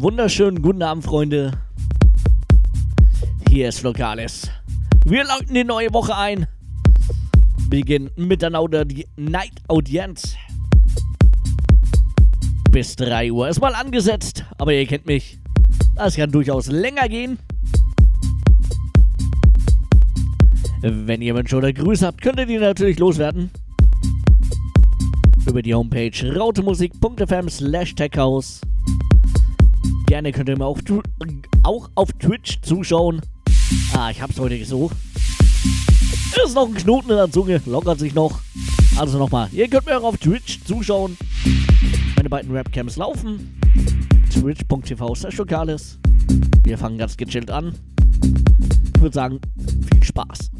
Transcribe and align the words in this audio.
Wunderschönen 0.00 0.62
guten 0.62 0.82
Abend, 0.82 1.04
Freunde. 1.04 1.52
Hier 3.50 3.68
ist 3.68 3.82
Lokales. 3.82 4.50
Wir 5.04 5.24
läuten 5.24 5.52
die 5.52 5.62
neue 5.62 5.92
Woche 5.92 6.16
ein. 6.16 6.46
Beginnen 7.68 8.10
mit 8.16 8.40
der 8.40 8.48
Night 8.48 9.52
Audienz. 9.68 10.36
Bis 12.70 12.96
3 12.96 13.30
Uhr 13.30 13.50
ist 13.50 13.60
mal 13.60 13.74
angesetzt, 13.74 14.46
aber 14.56 14.72
ihr 14.72 14.86
kennt 14.86 15.04
mich. 15.04 15.38
Das 15.96 16.16
kann 16.16 16.30
durchaus 16.30 16.68
länger 16.68 17.06
gehen. 17.06 17.38
Wenn 20.80 21.20
ihr 21.20 21.34
Wünsche 21.34 21.56
oder 21.56 21.74
Grüße 21.74 22.06
habt, 22.06 22.22
könnt 22.22 22.38
ihr 22.38 22.46
die 22.46 22.56
natürlich 22.56 22.98
loswerden. 22.98 23.50
Über 25.46 25.60
die 25.60 25.74
Homepage 25.74 26.34
rautemusik.fm 26.34 27.50
slash 27.50 27.94
techhouse. 27.94 28.62
Gerne 30.10 30.32
könnt 30.32 30.48
ihr 30.48 30.58
mir 30.58 30.66
auch, 30.66 30.80
auch 31.62 31.88
auf 31.94 32.12
Twitch 32.14 32.60
zuschauen. 32.62 33.20
Ah, 33.94 34.10
ich 34.10 34.20
hab's 34.20 34.40
heute 34.40 34.58
gesucht. 34.58 34.96
Ist 36.44 36.56
noch 36.56 36.66
ein 36.66 36.74
Knoten 36.74 37.10
in 37.10 37.16
der 37.16 37.30
Zunge, 37.30 37.62
lockert 37.64 38.00
sich 38.00 38.12
noch. 38.12 38.40
Also 38.96 39.18
nochmal, 39.18 39.48
ihr 39.52 39.68
könnt 39.68 39.86
mir 39.86 39.96
auch 39.96 40.02
auf 40.02 40.18
Twitch 40.18 40.64
zuschauen. 40.64 41.16
Meine 42.16 42.28
beiden 42.28 42.50
Rapcams 42.50 42.96
laufen. 42.96 43.56
Twitch.tv 44.32 45.14
slash 45.14 45.36
lokales. 45.36 46.00
Wir 46.64 46.76
fangen 46.76 46.98
ganz 46.98 47.16
gechillt 47.16 47.52
an. 47.52 47.76
Ich 48.96 49.00
würde 49.00 49.14
sagen, 49.14 49.40
viel 49.92 50.02
Spaß. 50.02 50.50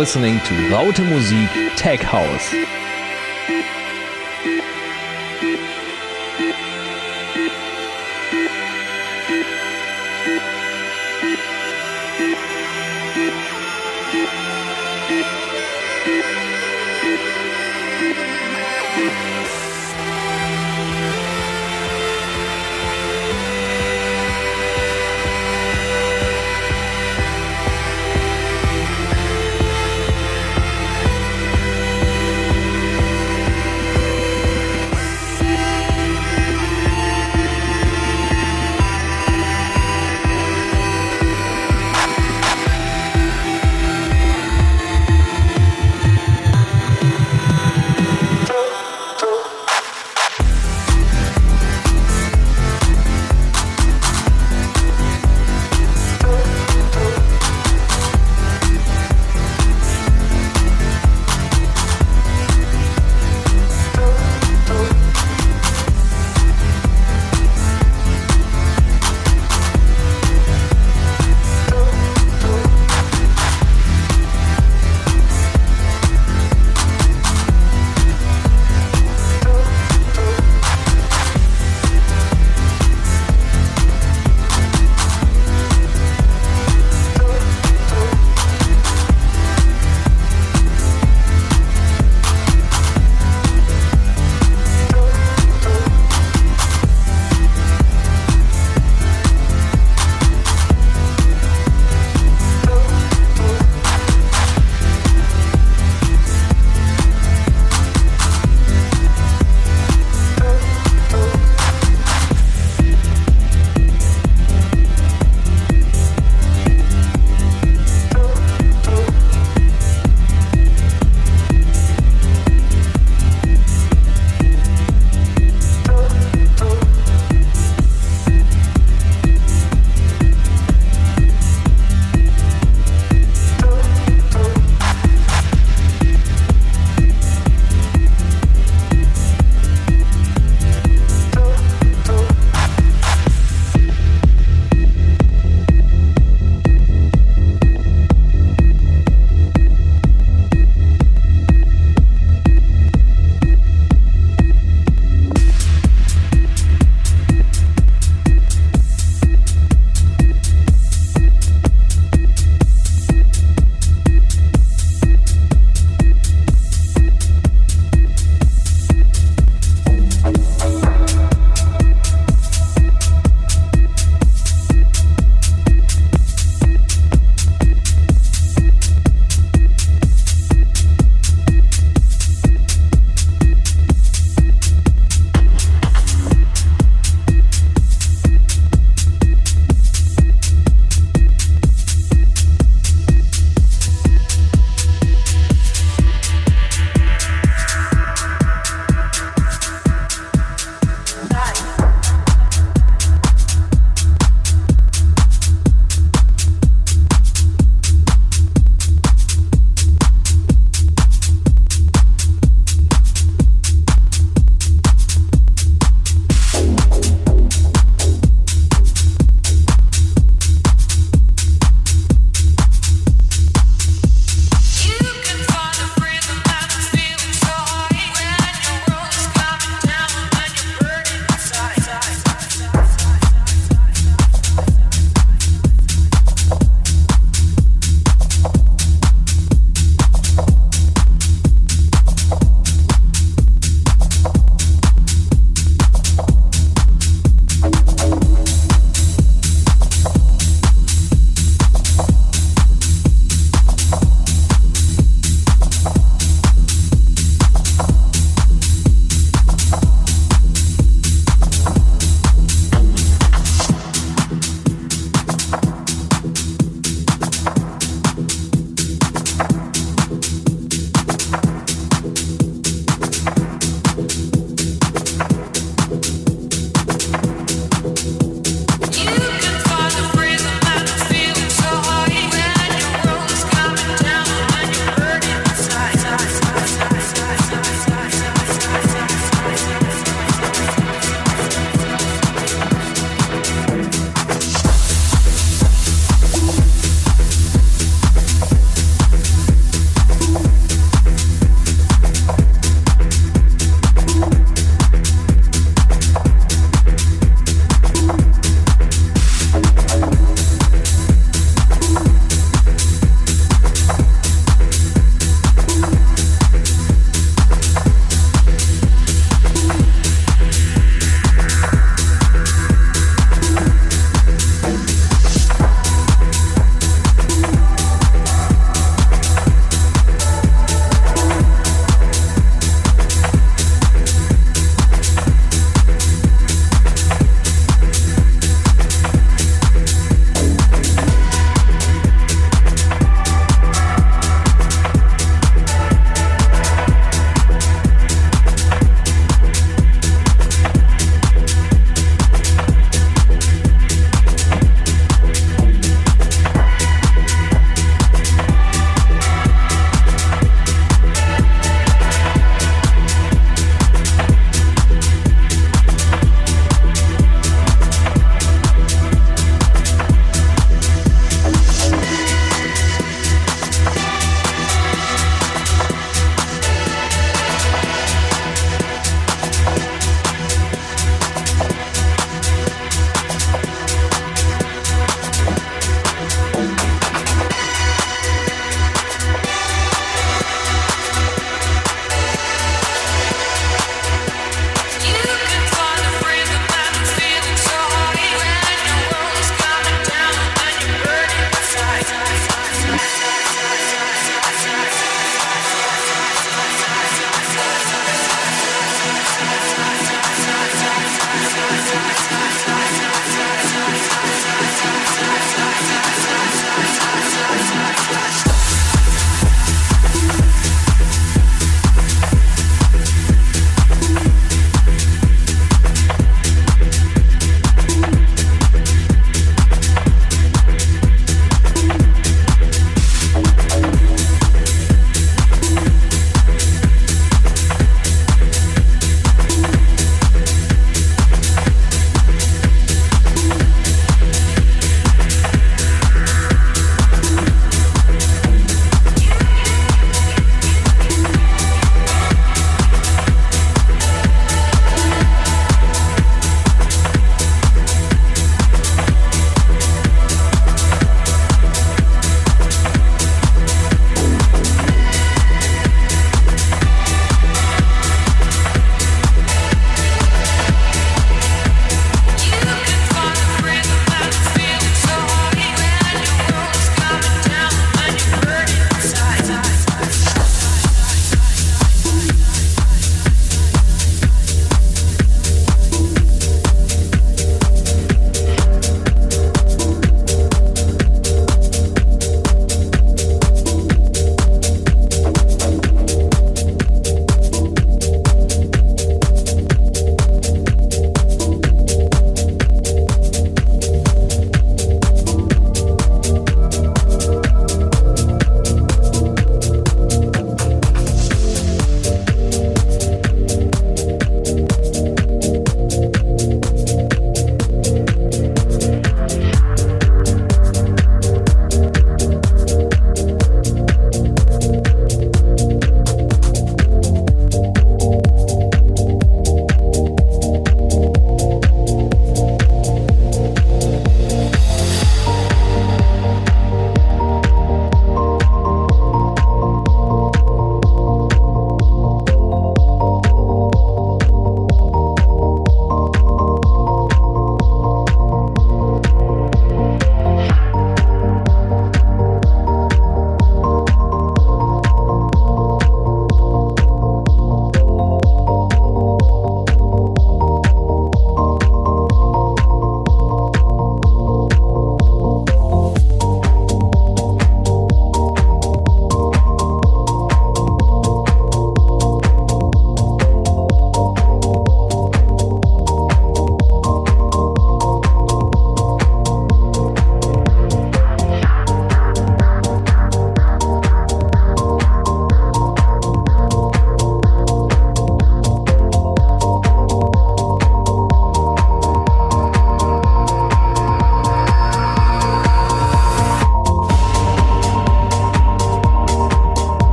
Listening 0.00 0.40
to 0.40 0.54
Raute 0.70 1.04
Musik 1.04 1.50
Tech 1.76 2.00
House. 2.00 2.79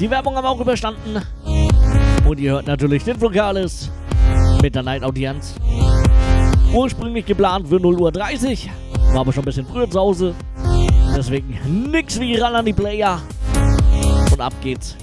Die 0.00 0.08
Werbung 0.08 0.36
haben 0.36 0.44
wir 0.44 0.50
auch 0.50 0.60
überstanden. 0.60 1.20
Und 2.24 2.38
ihr 2.38 2.52
hört 2.52 2.68
natürlich 2.68 3.02
den 3.02 3.20
Vokales 3.20 3.90
mit 4.62 4.76
der 4.76 4.84
Night-Audienz. 4.84 5.56
Ursprünglich 6.72 7.26
geplant 7.26 7.66
für 7.66 7.80
0 7.80 8.00
Uhr 8.00 8.12
30, 8.12 8.70
war 9.12 9.20
aber 9.20 9.32
schon 9.32 9.42
ein 9.42 9.46
bisschen 9.46 9.66
früher 9.66 9.90
zu 9.90 9.98
Hause. 9.98 10.34
Deswegen 11.16 11.58
nix 11.90 12.20
wie 12.20 12.36
ran 12.36 12.54
an 12.54 12.64
die 12.64 12.72
Player. 12.72 13.20
Und 14.30 14.40
ab 14.40 14.52
geht's. 14.60 14.96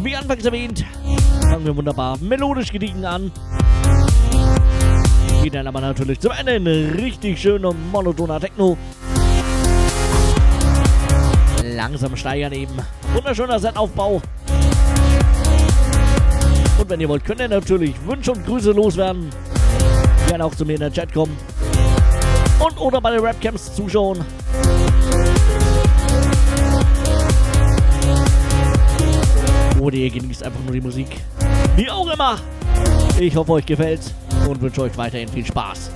Wie 0.00 0.14
anfangs 0.14 0.44
erwähnt, 0.44 0.84
fangen 1.40 1.64
wir 1.64 1.76
wunderbar 1.76 2.18
melodisch 2.18 2.70
gediegen 2.70 3.04
an. 3.04 3.32
Geht 5.42 5.54
dann 5.54 5.66
aber 5.66 5.80
natürlich 5.80 6.20
zum 6.20 6.30
Ende 6.38 6.54
in 6.54 6.66
richtig 7.00 7.40
schöner 7.40 7.72
monotoner 7.90 8.38
Techno 8.38 8.76
langsam 11.82 12.16
steigern 12.16 12.52
eben. 12.52 12.74
Wunderschöner 13.12 13.58
Setaufbau. 13.58 14.22
Und 16.78 16.88
wenn 16.88 17.00
ihr 17.00 17.08
wollt, 17.08 17.24
könnt 17.24 17.40
ihr 17.40 17.48
natürlich 17.48 17.96
Wünsche 18.06 18.30
und 18.30 18.46
Grüße 18.46 18.70
loswerden. 18.70 19.30
Gerne 20.28 20.44
auch 20.44 20.54
zu 20.54 20.64
mir 20.64 20.74
in 20.74 20.80
der 20.80 20.92
Chat 20.92 21.12
kommen. 21.12 21.36
Und 22.64 22.80
oder 22.80 23.00
bei 23.00 23.10
den 23.10 23.20
Rapcamps 23.24 23.74
zuschauen. 23.74 24.24
Oder 29.80 29.96
ihr 29.96 30.10
genießt 30.10 30.44
einfach 30.44 30.60
nur 30.62 30.72
die 30.74 30.80
Musik. 30.80 31.08
Wie 31.74 31.90
auch 31.90 32.08
immer. 32.12 32.36
Ich 33.18 33.34
hoffe, 33.34 33.52
euch 33.52 33.66
gefällt 33.66 34.14
und 34.48 34.60
wünsche 34.60 34.82
euch 34.82 34.96
weiterhin 34.96 35.28
viel 35.28 35.44
Spaß. 35.44 35.90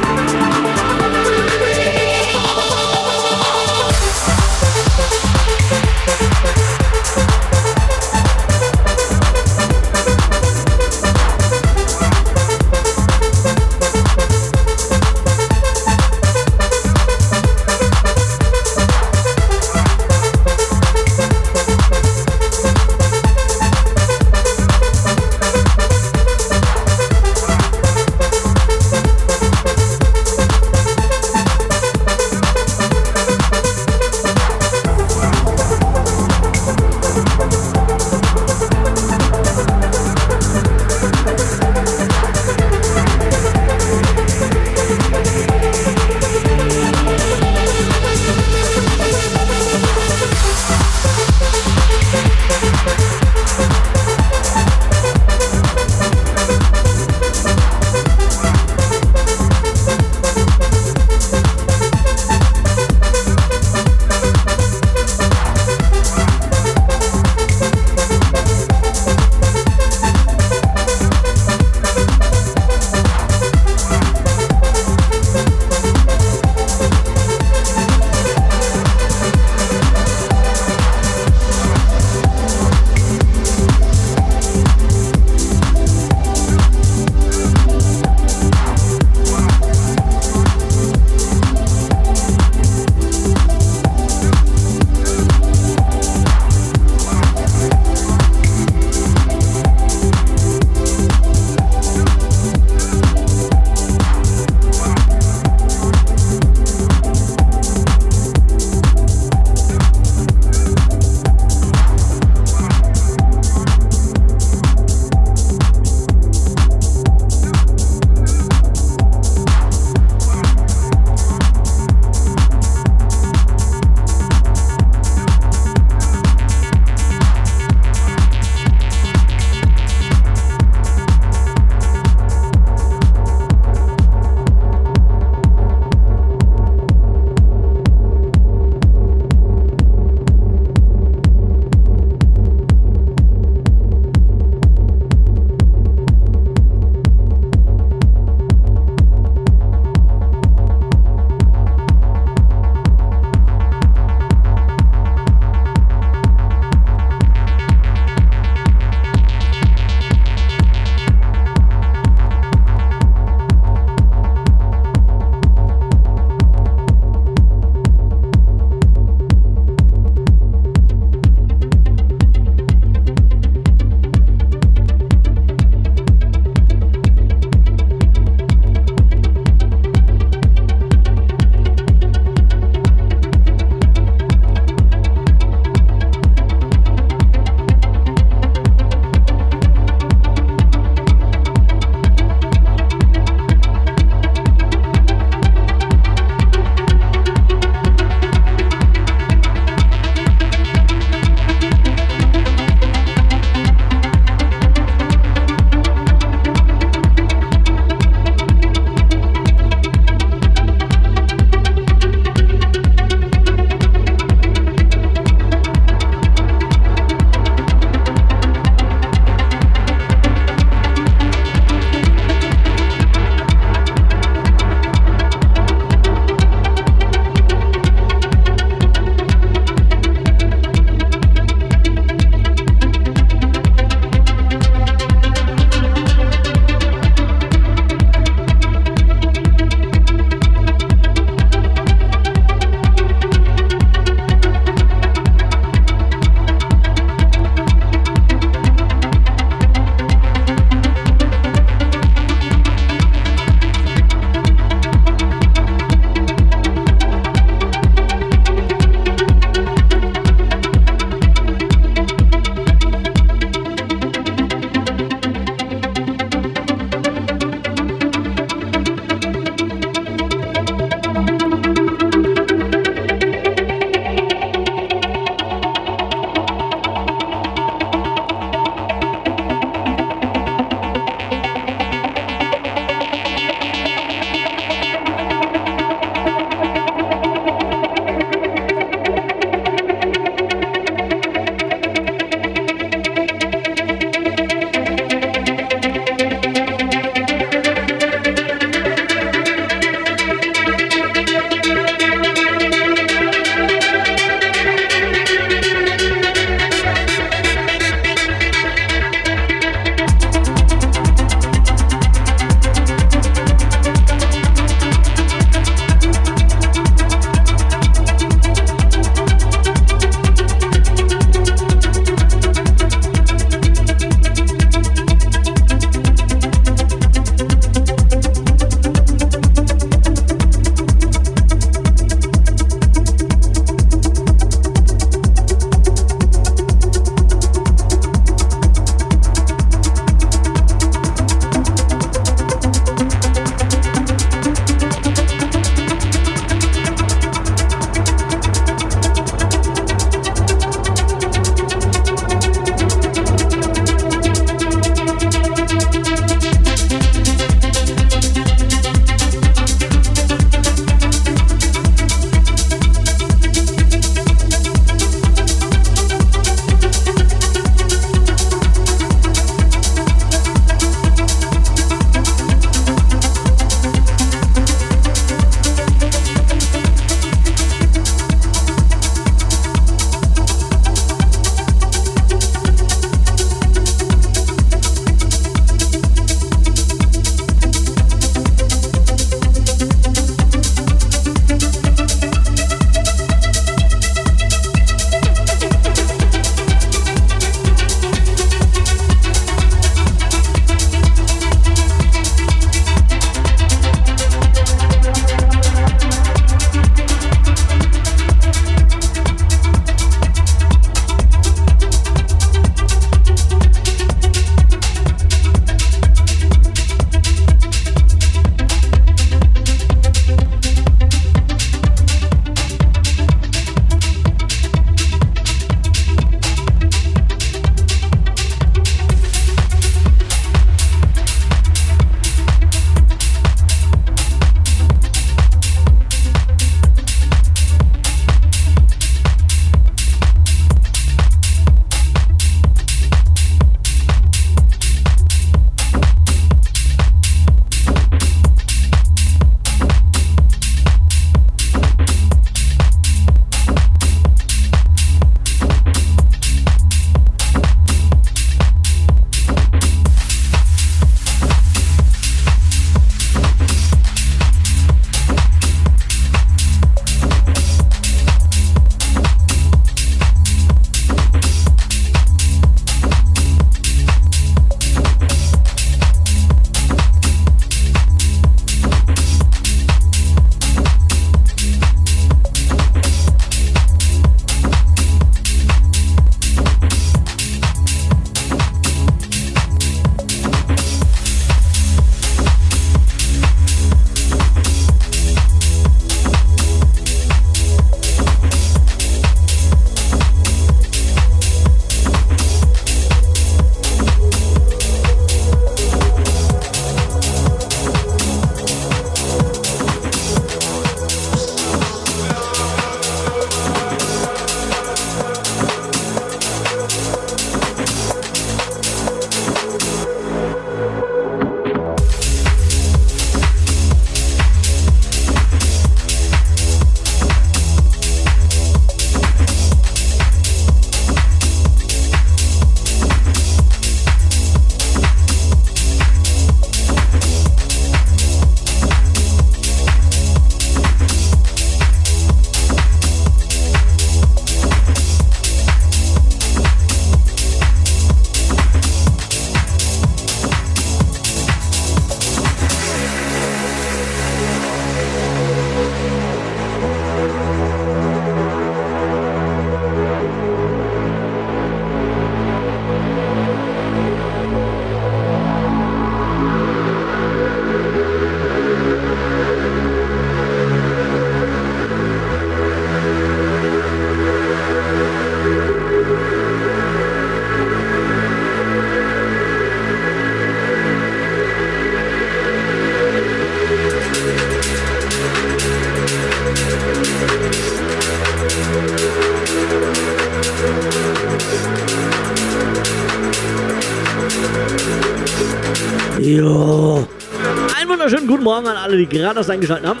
Alle, 598.92 599.06
die 599.06 599.08
gerade 599.08 599.36
das 599.36 599.48
eingeschaltet 599.48 599.88
haben. 599.88 600.00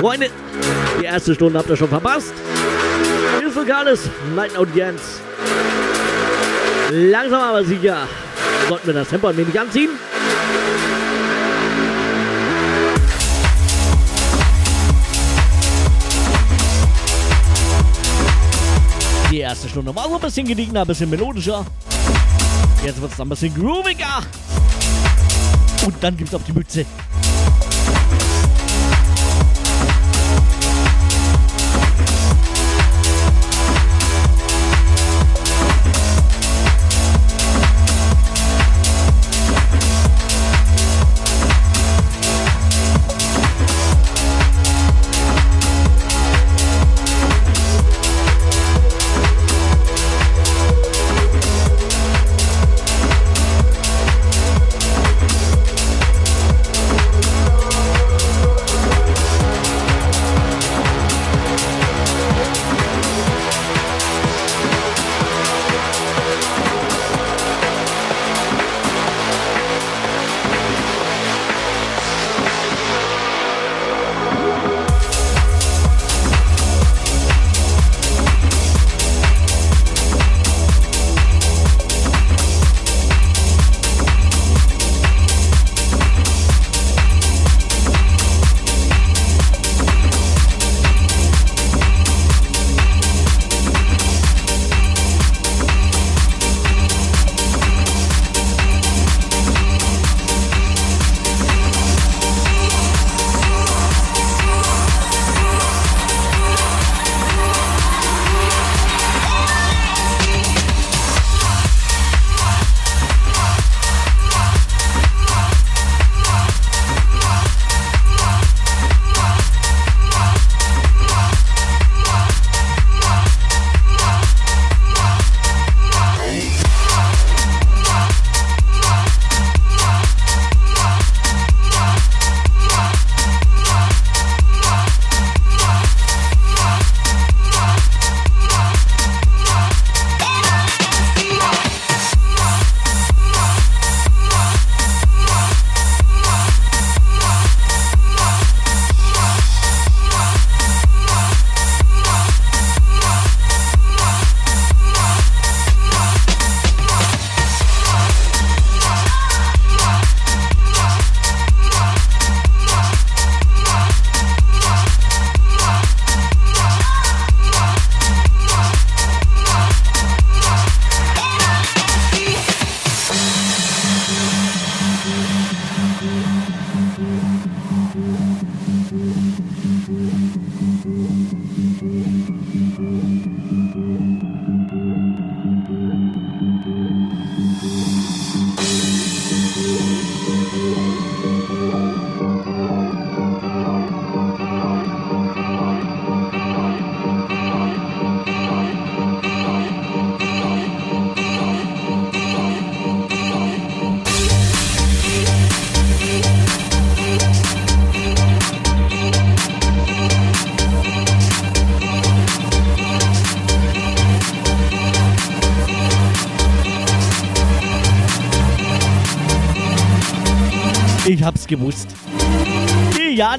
Freunde, 0.00 0.28
die 1.00 1.04
erste 1.04 1.34
Stunde 1.34 1.58
habt 1.58 1.68
ihr 1.68 1.76
schon 1.76 1.88
verpasst. 1.88 2.32
Ist 3.44 3.56
Lokales, 3.56 4.08
Night 4.36 4.56
Audienz. 4.56 5.20
Langsam 6.90 7.42
aber 7.42 7.64
sicher 7.64 8.06
sollten 8.68 8.86
wir 8.86 8.94
das 8.94 9.08
Tempo 9.08 9.26
ein 9.26 9.36
wenig 9.36 9.58
anziehen. 9.58 9.90
Die 19.30 19.38
erste 19.38 19.68
Stunde 19.68 19.94
war 19.96 20.08
so 20.08 20.16
ein 20.16 20.20
bisschen 20.20 20.46
gediegener, 20.46 20.82
ein 20.82 20.86
bisschen 20.86 21.10
melodischer. 21.10 21.64
Jetzt 22.84 23.00
wird 23.00 23.12
es 23.12 23.20
ein 23.20 23.28
bisschen 23.28 23.54
grooviger. 23.54 24.22
Und 25.86 25.96
dann 26.00 26.16
gibt 26.16 26.28
es 26.28 26.34
auf 26.34 26.44
die 26.44 26.52
Mütze. 26.52 26.86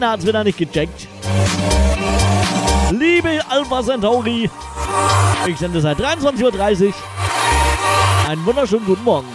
Jana 0.04 0.12
hat's 0.12 0.28
wieder 0.28 0.43
nicht 0.43 0.58
gecheckt. 0.58 1.08
Liebe 2.91 3.39
Alpha 3.47 3.82
Centauri, 3.82 4.49
ich 5.47 5.58
sende 5.58 5.80
seit 5.80 5.97
23.30 5.97 6.88
Uhr. 6.88 6.93
Einen 8.28 8.45
wunderschönen 8.45 8.86
guten 8.86 9.04
Morgen. 9.06 9.28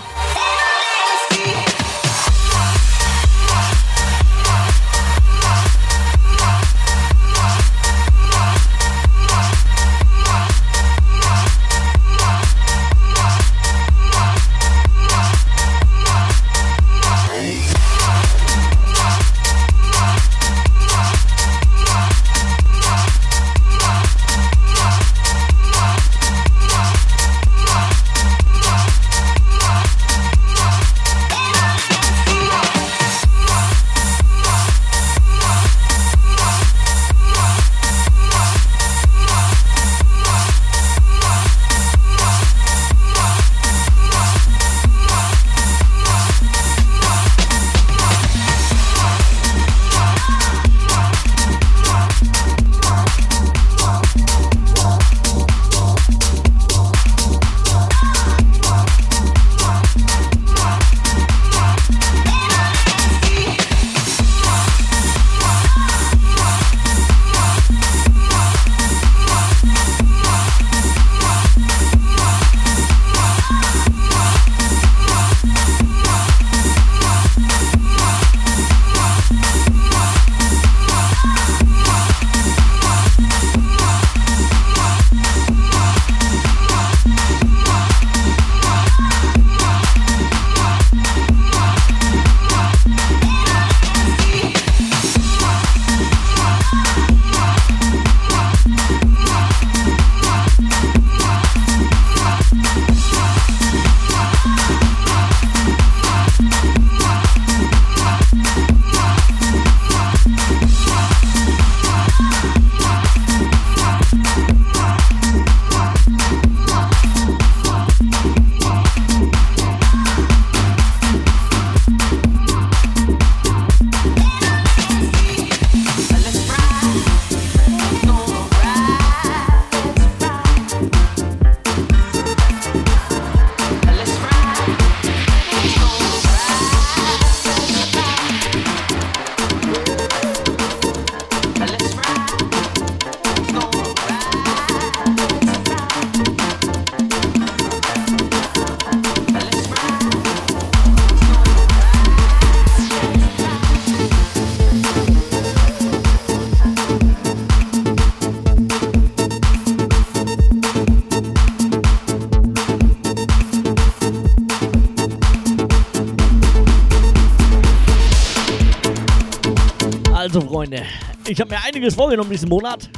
Also, 170.29 170.43
Freunde, 170.43 170.83
ich 171.27 171.41
habe 171.41 171.55
mir 171.55 171.65
einiges 171.65 171.95
vorgenommen 171.95 172.29
diesen 172.29 172.51
Monat. 172.51 172.91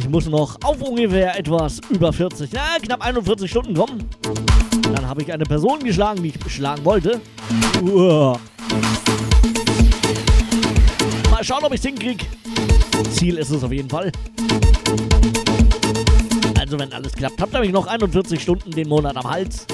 Ich 0.00 0.08
muss 0.08 0.26
noch 0.26 0.56
auf 0.64 0.82
ungefähr 0.82 1.38
etwas 1.38 1.78
über 1.90 2.12
40, 2.12 2.50
na, 2.52 2.76
knapp 2.82 3.06
41 3.06 3.48
Stunden 3.48 3.72
kommen. 3.72 4.10
Dann 4.82 5.06
habe 5.06 5.22
ich 5.22 5.32
eine 5.32 5.44
Person 5.44 5.78
geschlagen, 5.78 6.20
die 6.20 6.30
ich 6.30 6.52
schlagen 6.52 6.84
wollte. 6.84 7.20
Uah. 7.84 8.36
Mal 11.30 11.44
schauen, 11.44 11.62
ob 11.62 11.72
ich 11.72 11.78
es 11.78 11.86
hinkriege. 11.86 12.24
Ziel 13.12 13.38
ist 13.38 13.50
es 13.50 13.62
auf 13.62 13.70
jeden 13.70 13.88
Fall. 13.88 14.10
Also, 16.58 16.80
wenn 16.80 16.92
alles 16.92 17.12
klappt, 17.12 17.40
habt 17.40 17.54
ihr 17.54 17.60
mich 17.60 17.70
noch 17.70 17.86
41 17.86 18.42
Stunden 18.42 18.72
den 18.72 18.88
Monat 18.88 19.16
am 19.16 19.30
Hals. 19.30 19.66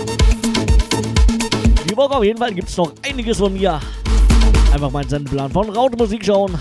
Die 1.90 1.96
Woche 1.96 2.14
auf 2.14 2.24
jeden 2.24 2.38
Fall 2.38 2.52
gibt 2.52 2.68
es 2.68 2.76
noch 2.76 2.92
einiges 3.02 3.38
von 3.38 3.54
mir. 3.54 3.80
Einfach 4.78 4.92
meinen 4.92 5.08
Sendeplan 5.08 5.50
von 5.50 5.70
Raute 5.70 5.96
Musik 5.96 6.24
schauen. 6.24 6.56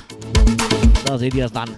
Da 1.05 1.19
seht 1.19 1.35
ihr 1.35 1.45
es 1.45 1.51
dann. 1.51 1.69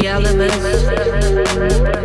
the 0.00 0.06
elements. 0.06 1.97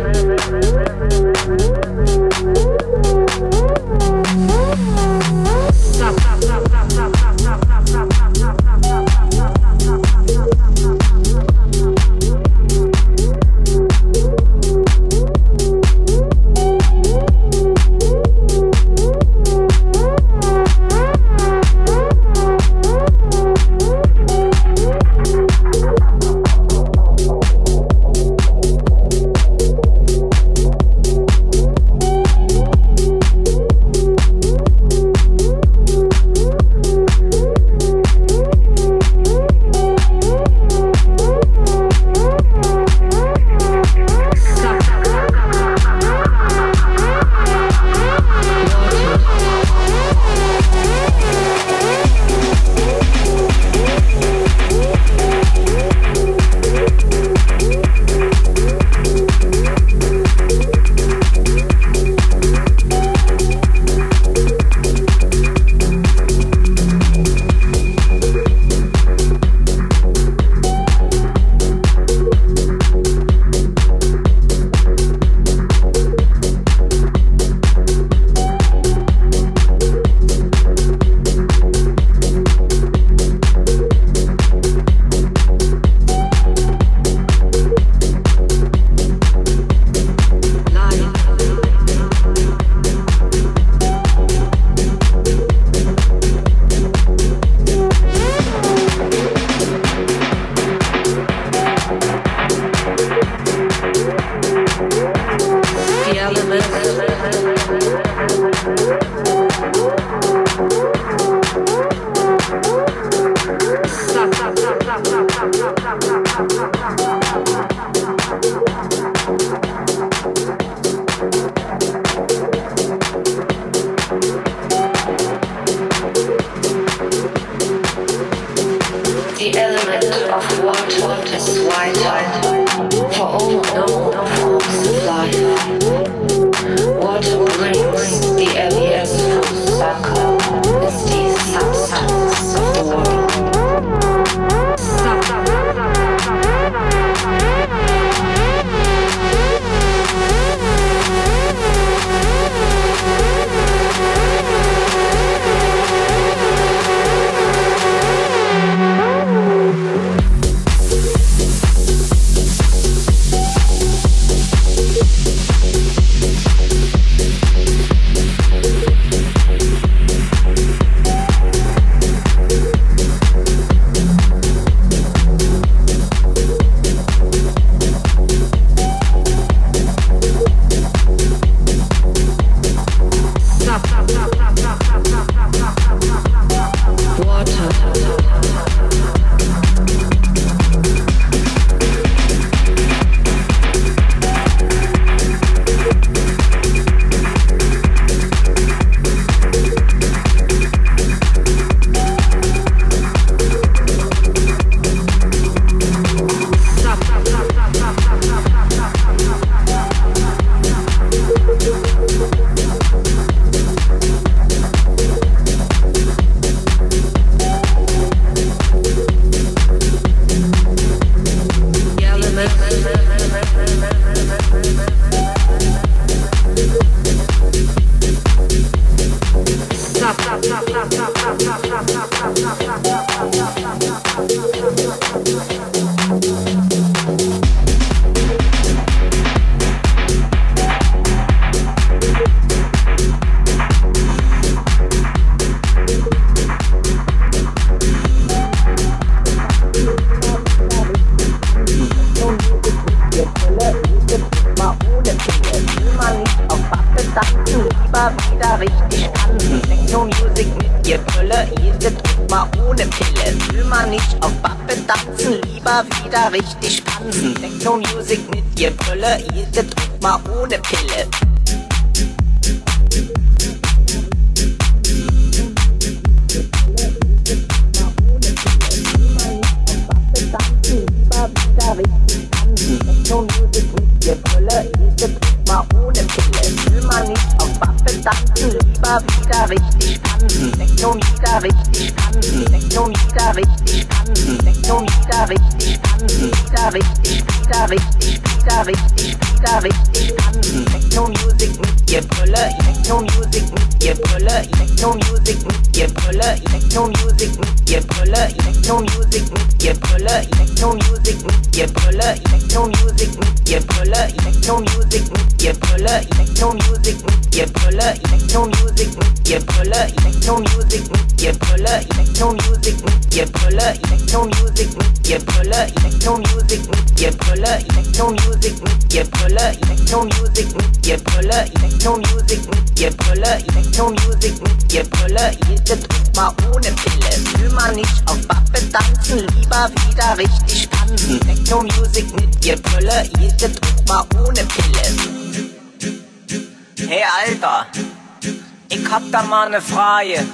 Mal 349.34 349.50
ne 349.50 349.60
Frage. 349.60 350.24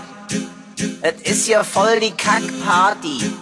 Es 1.01 1.31
ist 1.31 1.47
hier 1.47 1.64
voll 1.64 2.01
die 2.01 2.10
Kackparty. 2.10 3.32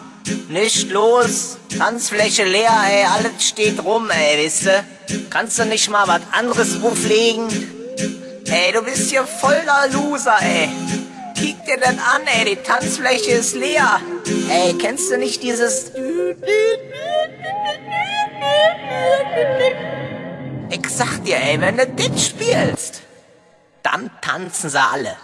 Nicht 0.48 0.88
los, 0.90 1.56
Tanzfläche 1.76 2.44
leer, 2.44 2.80
ey, 2.88 3.04
alles 3.04 3.44
steht 3.48 3.82
rum, 3.82 4.08
ey, 4.08 4.44
weißt 4.44 4.66
du? 4.66 4.84
Kannst 5.30 5.58
du 5.58 5.64
nicht 5.64 5.90
mal 5.90 6.06
was 6.06 6.20
anderes 6.30 6.80
auflegen? 6.80 7.48
Ey, 8.46 8.72
du 8.72 8.82
bist 8.82 9.10
hier 9.10 9.24
voller 9.24 9.88
Loser, 9.92 10.38
ey. 10.40 10.68
Kick 11.34 11.64
dir 11.64 11.78
das 11.78 11.98
an, 12.14 12.22
ey, 12.36 12.44
die 12.50 12.62
Tanzfläche 12.62 13.32
ist 13.32 13.56
leer. 13.56 14.00
Ey, 14.48 14.74
kennst 14.74 15.10
du 15.10 15.18
nicht 15.18 15.42
dieses... 15.42 15.90
Ich 20.70 20.88
sag 20.88 21.24
dir, 21.24 21.38
ey, 21.38 21.60
wenn 21.60 21.76
du 21.78 21.86
das 21.86 22.26
spielst, 22.26 23.02
dann 23.82 24.08
tanzen 24.20 24.70
sie 24.70 24.80
alle. 24.80 25.16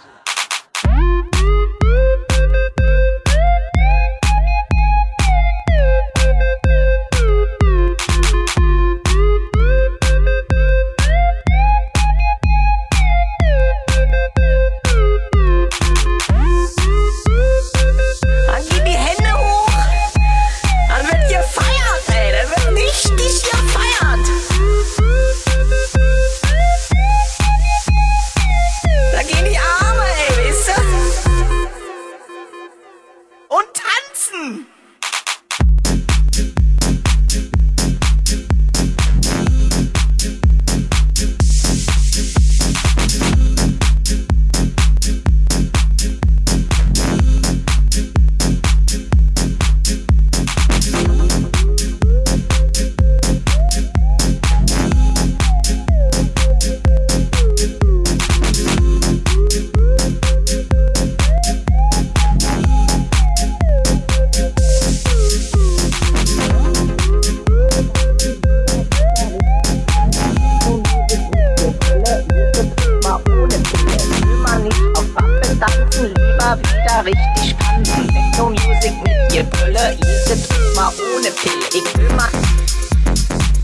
Mal 80.75 80.91
ohne 80.99 81.31
Pille. 81.31 81.55
Ich 81.73 81.97
will 81.97 82.09
mal, 82.15 82.29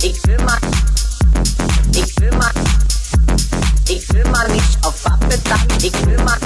ich 0.02 0.28
will 0.28 0.38
mal, 0.46 0.58
ich 1.94 2.20
will 2.22 2.32
mal, 2.32 2.52
ich 3.90 4.14
will 4.14 4.26
mal 4.30 4.48
nicht 4.50 4.78
auf 4.86 4.94
Waffe 5.04 5.44
tanzen. 5.44 5.84
Ich 5.84 6.06
will 6.06 6.18
mal, 6.24 6.38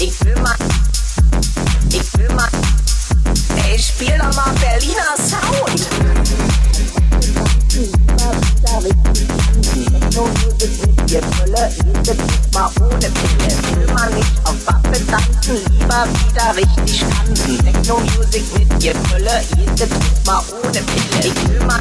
ich 0.00 0.24
will 0.24 0.36
mal, 0.36 0.56
ich 1.90 2.18
will 2.18 2.34
mal, 2.34 2.48
Ey, 3.68 3.78
spiel 3.78 4.16
doch 4.18 4.34
mal 4.34 4.54
Berliner 4.54 5.16
Sound. 5.18 5.86
Dir 11.06 11.20
Brille, 11.20 11.70
mal 12.54 12.70
ohne 12.80 12.98
Pille. 12.98 13.76
Will 13.76 13.94
man 13.94 14.14
nicht 14.14 14.32
auf 14.44 14.56
Waffe 14.66 15.06
tanzen, 15.06 15.56
lieber 15.78 16.06
wieder 16.06 16.56
richtig 16.56 17.00
tanzen. 17.00 17.55
Techno-Music 17.86 18.42
mit 18.58 18.82
dir 18.82 18.94
Brille, 18.94 19.44
jede 19.56 19.86
mal 20.26 20.42
ohne 20.50 20.72
Pille. 20.72 21.20
Ich 21.22 21.48
will 21.48 21.64
mal, 21.66 21.80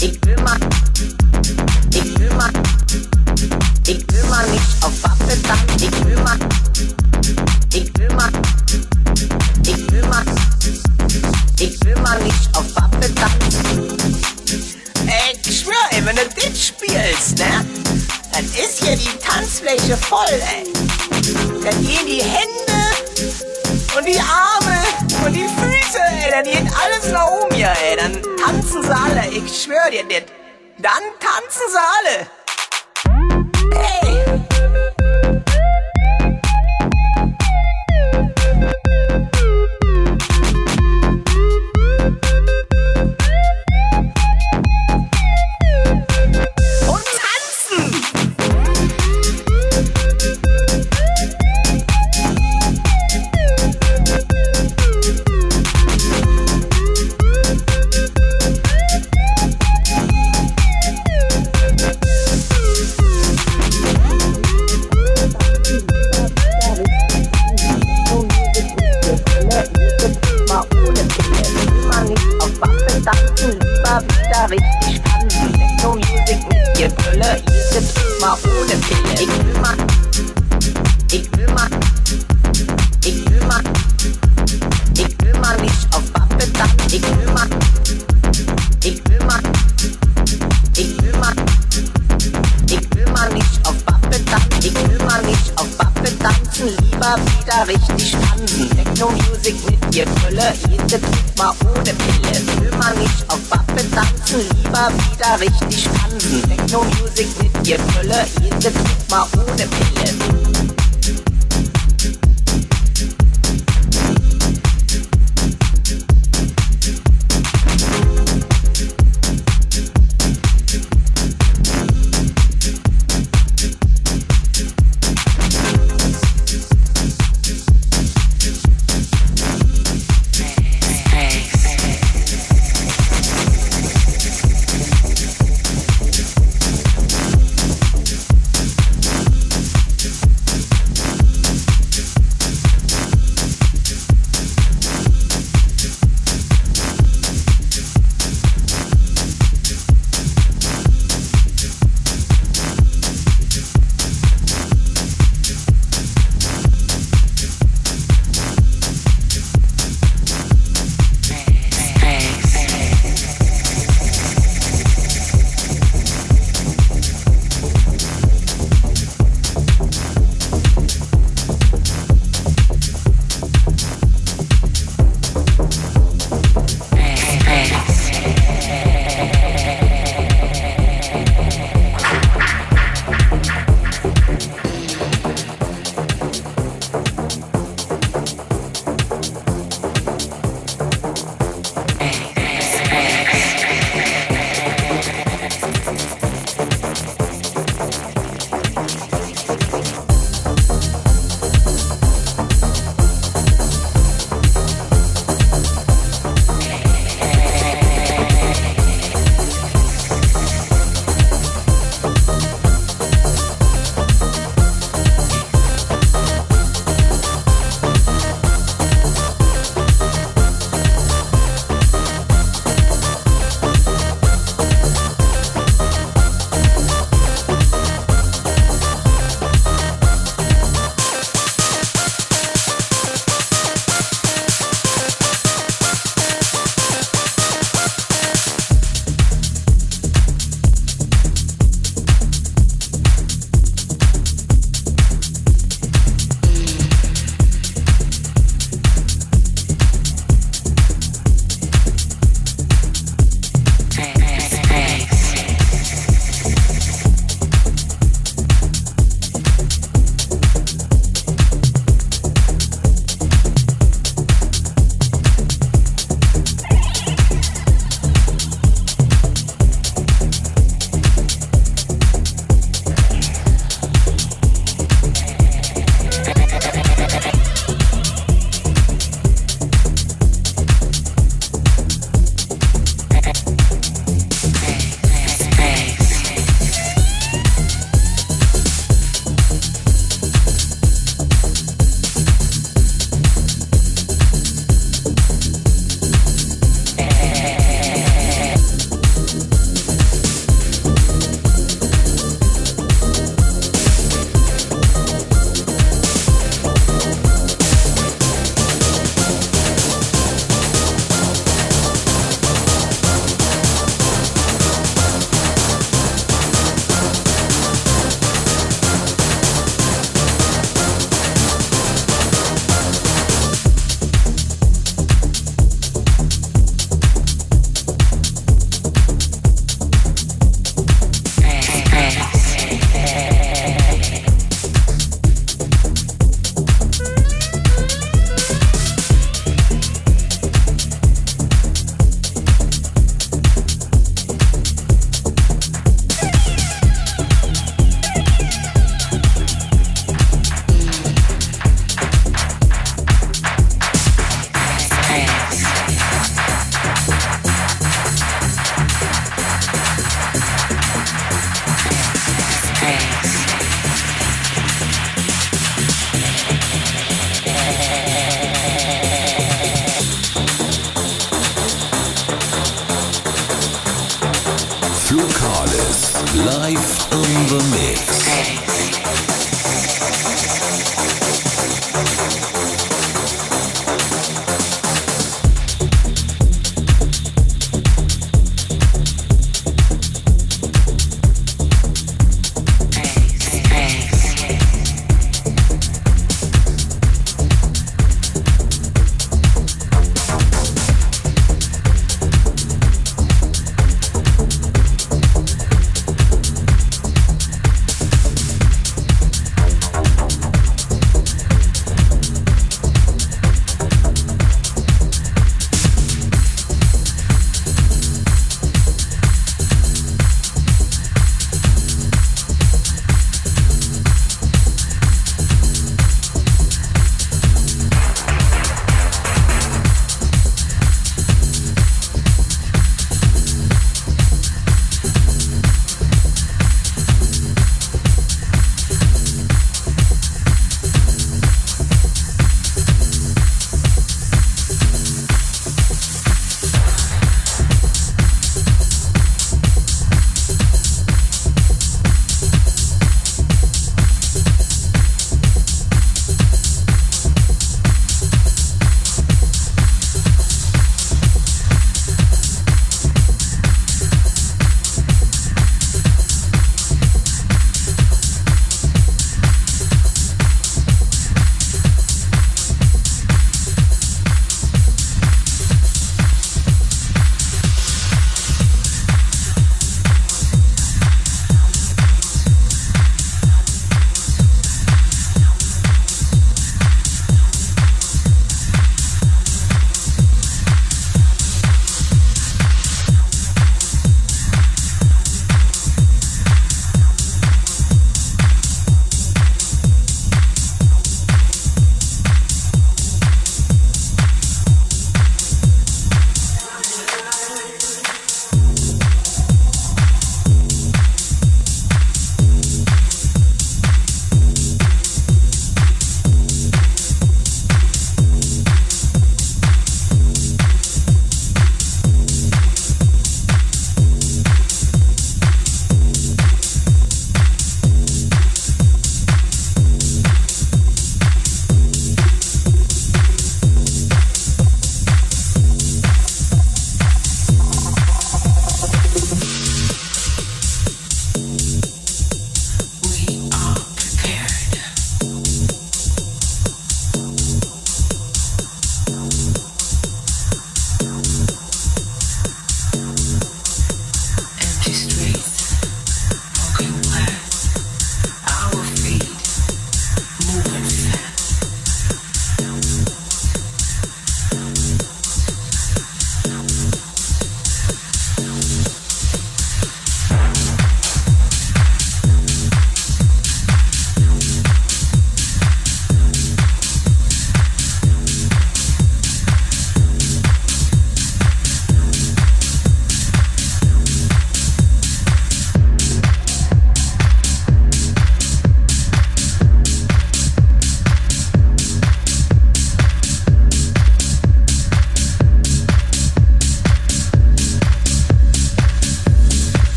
ich 0.00 0.24
will 0.24 0.36
mal, 0.44 0.58
ich 1.92 2.18
will 2.20 2.30
mal, 2.34 2.52
ich 3.88 4.12
will 4.12 4.24
mal 4.28 4.46
nicht 4.48 4.62
auf 4.82 4.92
Waffe 5.02 5.42
tanzen. 5.42 5.76
Ich 5.76 6.04
will 6.04 6.16
mal, 6.22 6.38
ich 7.74 7.98
will 7.98 8.10
mal, 8.14 8.30
ich 9.64 9.90
will 9.90 10.06
mal, 10.06 10.24
ich 11.58 11.84
will 11.84 11.96
mal 12.02 12.22
nicht 12.22 12.56
auf 12.56 12.66
Waffe 12.76 13.12
tanzen. 13.12 13.98
Ey, 15.08 15.36
ich 15.48 15.60
schwör, 15.62 15.74
ey, 15.90 16.06
wenn 16.06 16.14
du 16.14 16.22
das 16.22 16.66
spielst, 16.68 17.38
ne? 17.38 17.66
Dann 18.32 18.44
ist 18.44 18.84
hier 18.84 18.96
die 18.96 19.18
Tanzfläche 19.20 19.96
voll, 19.96 20.28
ey. 20.30 20.72
Dann 21.64 21.84
gehen 21.84 22.06
die 22.06 22.22
Hände 22.22 22.69
Dann 26.30 26.44
geht 26.44 26.72
alles 26.84 27.10
nach 27.10 27.28
oben 27.28 27.54
hier, 27.54 27.72
ey. 27.84 27.96
Dann 27.96 28.22
tanzen 28.36 28.82
sie 28.82 28.94
alle. 28.94 29.28
Ich 29.30 29.62
schwör 29.64 29.90
dir. 29.90 30.04
Dann 30.78 31.02
tanzen 31.18 31.66
sie 31.68 31.78
alle. 31.98 32.26
Hey. 33.74 34.49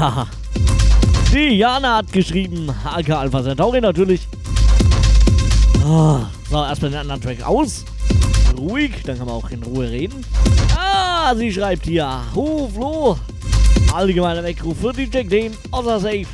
Ja. 0.00 0.26
Die 1.32 1.58
Jana 1.58 1.98
hat 1.98 2.10
geschrieben. 2.10 2.74
AK 2.84 3.10
Alpha 3.10 3.42
Centauri 3.42 3.82
natürlich. 3.82 4.26
Oh, 5.86 6.20
so, 6.50 6.56
erstmal 6.56 6.90
den 6.90 7.00
anderen 7.00 7.20
Track 7.20 7.42
aus. 7.42 7.84
Ruhig, 8.58 8.92
dann 9.04 9.18
kann 9.18 9.26
man 9.26 9.36
auch 9.36 9.50
in 9.50 9.62
Ruhe 9.62 9.90
reden. 9.90 10.24
Ah, 10.74 11.34
sie 11.34 11.52
schreibt 11.52 11.84
hier. 11.84 12.22
Hu, 12.34 12.68
Flo. 12.68 13.18
Allgemeiner 13.92 14.42
Weckruf 14.42 14.78
für 14.80 14.92
DJ 14.92 15.22
Dean, 15.24 15.56
außer 15.70 16.00
Safe. 16.00 16.26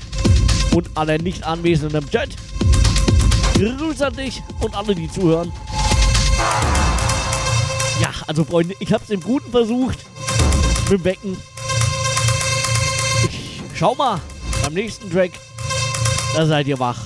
Und 0.72 0.88
alle 0.94 1.18
nicht 1.18 1.44
anwesenden 1.44 2.02
im 2.02 2.10
Chat. 2.10 2.30
Grüße 3.54 4.06
an 4.06 4.14
dich 4.14 4.42
und 4.60 4.76
alle, 4.76 4.94
die 4.94 5.10
zuhören. 5.10 5.52
Ja, 8.00 8.10
also 8.28 8.44
Freunde, 8.44 8.74
ich 8.78 8.92
hab's 8.92 9.10
im 9.10 9.20
Guten 9.20 9.50
versucht. 9.50 9.98
Mit 10.88 11.00
dem 11.00 11.02
Becken. 11.02 11.36
Schau 13.78 13.94
mal, 13.94 14.18
beim 14.62 14.72
nächsten 14.72 15.10
Track, 15.10 15.32
da 16.34 16.46
seid 16.46 16.66
ihr 16.66 16.78
wach. 16.78 16.96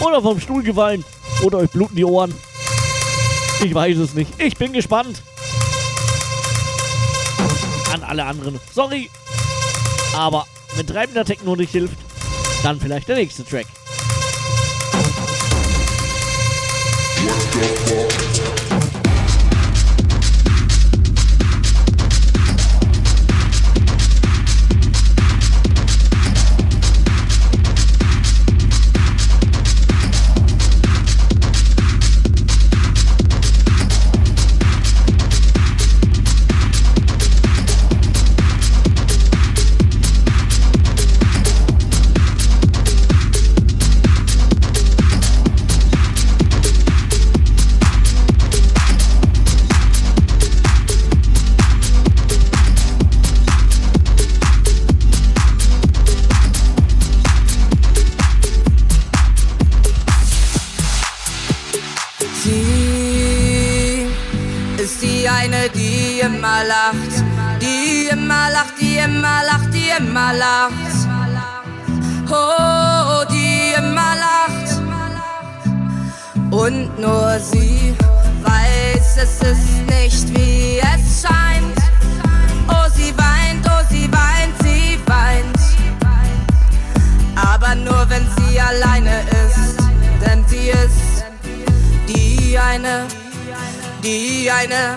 Oder 0.00 0.22
vom 0.22 0.40
Stuhl 0.40 0.62
gefallen. 0.62 1.04
Oder 1.42 1.58
euch 1.58 1.70
bluten 1.70 1.96
die 1.96 2.04
Ohren. 2.04 2.34
Ich 3.62 3.74
weiß 3.74 3.98
es 3.98 4.14
nicht. 4.14 4.32
Ich 4.40 4.56
bin 4.56 4.72
gespannt. 4.72 5.20
An 7.92 8.02
alle 8.02 8.24
anderen. 8.24 8.58
Sorry. 8.72 9.10
Aber 10.16 10.46
wenn 10.76 10.86
treibender 10.86 11.26
Techno 11.26 11.56
nicht 11.56 11.72
hilft, 11.72 11.98
dann 12.62 12.80
vielleicht 12.80 13.08
der 13.08 13.16
nächste 13.16 13.44
Track. 13.44 13.66
What 17.22 17.34
the 17.52 17.60
fuck? 17.84 18.73
Immer 66.34 66.64
lacht. 66.64 67.24
Oh, 72.30 73.24
die 73.30 73.74
immer 73.76 74.14
lacht. 74.24 74.82
Und 76.50 76.98
nur 76.98 77.38
sie 77.38 77.94
weiß, 78.42 79.16
es 79.22 79.34
ist 79.40 79.86
nicht 79.88 80.28
wie 80.36 80.78
es 80.78 81.22
scheint. 81.22 81.78
Oh, 82.68 82.88
sie 82.94 83.12
weint, 83.16 83.64
oh, 83.66 83.84
sie 83.90 84.08
weint, 84.12 84.54
sie 84.62 84.98
weint. 85.06 85.58
Aber 87.36 87.74
nur 87.74 88.08
wenn 88.08 88.26
sie 88.36 88.60
alleine 88.60 89.20
ist, 89.46 89.78
denn 90.24 90.44
sie 90.48 90.70
ist 90.70 91.24
die 92.08 92.58
eine, 92.58 93.06
die 94.02 94.50
eine, 94.50 94.96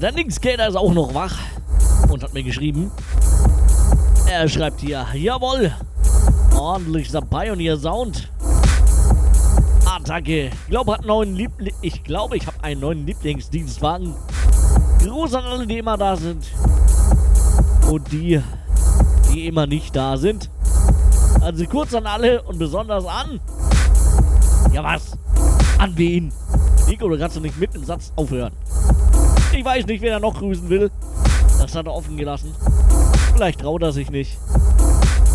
Der 0.00 0.12
Linkskater 0.12 0.68
ist 0.68 0.76
auch 0.76 0.92
noch 0.92 1.14
wach 1.14 1.36
und 2.08 2.22
hat 2.22 2.32
mir 2.32 2.42
geschrieben. 2.42 2.90
Er 4.28 4.48
schreibt 4.48 4.80
hier, 4.80 5.06
jawohl, 5.14 5.72
ordentlicher 6.56 7.20
Pioneer 7.20 7.76
Sound. 7.76 8.30
Attacke. 9.84 10.46
Ich 10.46 10.68
glaube, 10.68 10.94
hat 10.94 11.04
neuen 11.04 11.34
Liebli 11.34 11.74
ich 11.82 12.02
glaube, 12.02 12.36
ich 12.36 12.46
habe 12.46 12.56
einen 12.62 12.80
neuen 12.80 13.06
Lieblingsdienstwagen. 13.06 14.14
Gruß 15.00 15.34
an 15.34 15.44
alle, 15.44 15.66
die 15.66 15.78
immer 15.78 15.96
da 15.98 16.16
sind. 16.16 16.44
Und 17.90 18.10
die, 18.10 18.40
die 19.32 19.46
immer 19.46 19.66
nicht 19.66 19.94
da 19.94 20.16
sind. 20.16 20.48
Also 21.40 21.66
kurz 21.66 21.94
an 21.94 22.06
alle 22.06 22.42
und 22.42 22.58
besonders 22.58 23.04
an. 23.04 23.40
Ja 24.72 24.82
was? 24.82 25.18
An 25.78 25.92
wen? 25.96 26.32
Nico, 26.88 27.08
du 27.08 27.18
kannst 27.18 27.36
du 27.36 27.40
nicht 27.40 27.58
mit 27.58 27.74
dem 27.74 27.84
Satz 27.84 28.12
aufhören. 28.16 28.52
Ich 29.54 29.64
weiß 29.64 29.86
nicht, 29.86 30.00
wer 30.00 30.14
er 30.14 30.20
noch 30.20 30.38
grüßen 30.38 30.68
will. 30.70 30.90
Das 31.58 31.74
hat 31.74 31.86
er 31.86 31.92
offen 31.92 32.16
gelassen. 32.16 32.54
Vielleicht 33.34 33.60
traut 33.60 33.82
er 33.82 33.92
sich 33.92 34.10
nicht. 34.10 34.38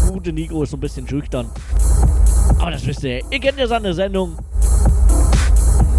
Gute 0.10 0.34
Nico 0.34 0.64
ist 0.64 0.72
so 0.72 0.78
ein 0.78 0.80
bisschen 0.80 1.08
schüchtern. 1.08 1.50
Aber 2.60 2.72
das 2.72 2.86
wisst 2.86 3.04
ihr. 3.04 3.22
Ihr 3.30 3.40
kennt 3.40 3.60
ja 3.60 3.68
seine 3.68 3.94
Sendung. 3.94 4.38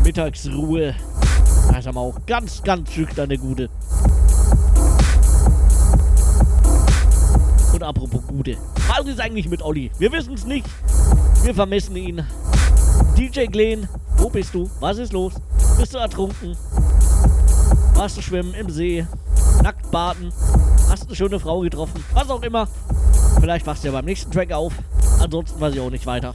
Mittagsruhe. 0.03 0.95
Da 1.71 1.79
ist 1.79 1.87
aber 1.87 2.01
auch 2.01 2.19
ganz, 2.27 2.63
ganz 2.63 2.93
schüchterne 2.93 3.39
Gute. 3.39 3.69
Und 7.73 7.83
apropos 7.83 8.27
Gute. 8.27 8.57
Was 8.89 9.07
ist 9.07 9.21
eigentlich 9.21 9.49
mit 9.49 9.63
Olli? 9.63 9.93
Wir 9.99 10.11
wissen 10.11 10.35
es 10.35 10.45
nicht. 10.45 10.67
Wir 11.45 11.55
vermissen 11.55 11.95
ihn. 11.95 12.25
DJ 13.17 13.47
Glenn, 13.47 13.89
wo 14.17 14.29
bist 14.29 14.55
du? 14.55 14.69
Was 14.81 14.99
ist 14.99 15.13
los? 15.13 15.35
Bist 15.79 15.95
du 15.95 15.99
ertrunken? 15.99 16.57
Warst 17.99 18.17
du 18.17 18.23
schwimmen 18.23 18.55
im 18.55 18.70
See? 18.70 19.05
Nackt 19.60 19.91
baden? 19.91 20.33
Hast 20.89 21.09
eine 21.09 21.17
schöne 21.17 21.41
Frau 21.41 21.59
getroffen? 21.62 22.05
Was 22.15 22.31
auch 22.31 22.43
immer. 22.43 22.68
Vielleicht 23.41 23.67
wachst 23.67 23.83
du 23.83 23.89
ja 23.89 23.93
beim 23.93 24.05
nächsten 24.05 24.31
Track 24.31 24.52
auf. 24.52 24.73
Ansonsten 25.20 25.60
weiß 25.60 25.75
ich 25.75 25.81
auch 25.81 25.91
nicht 25.91 26.07
weiter. 26.07 26.33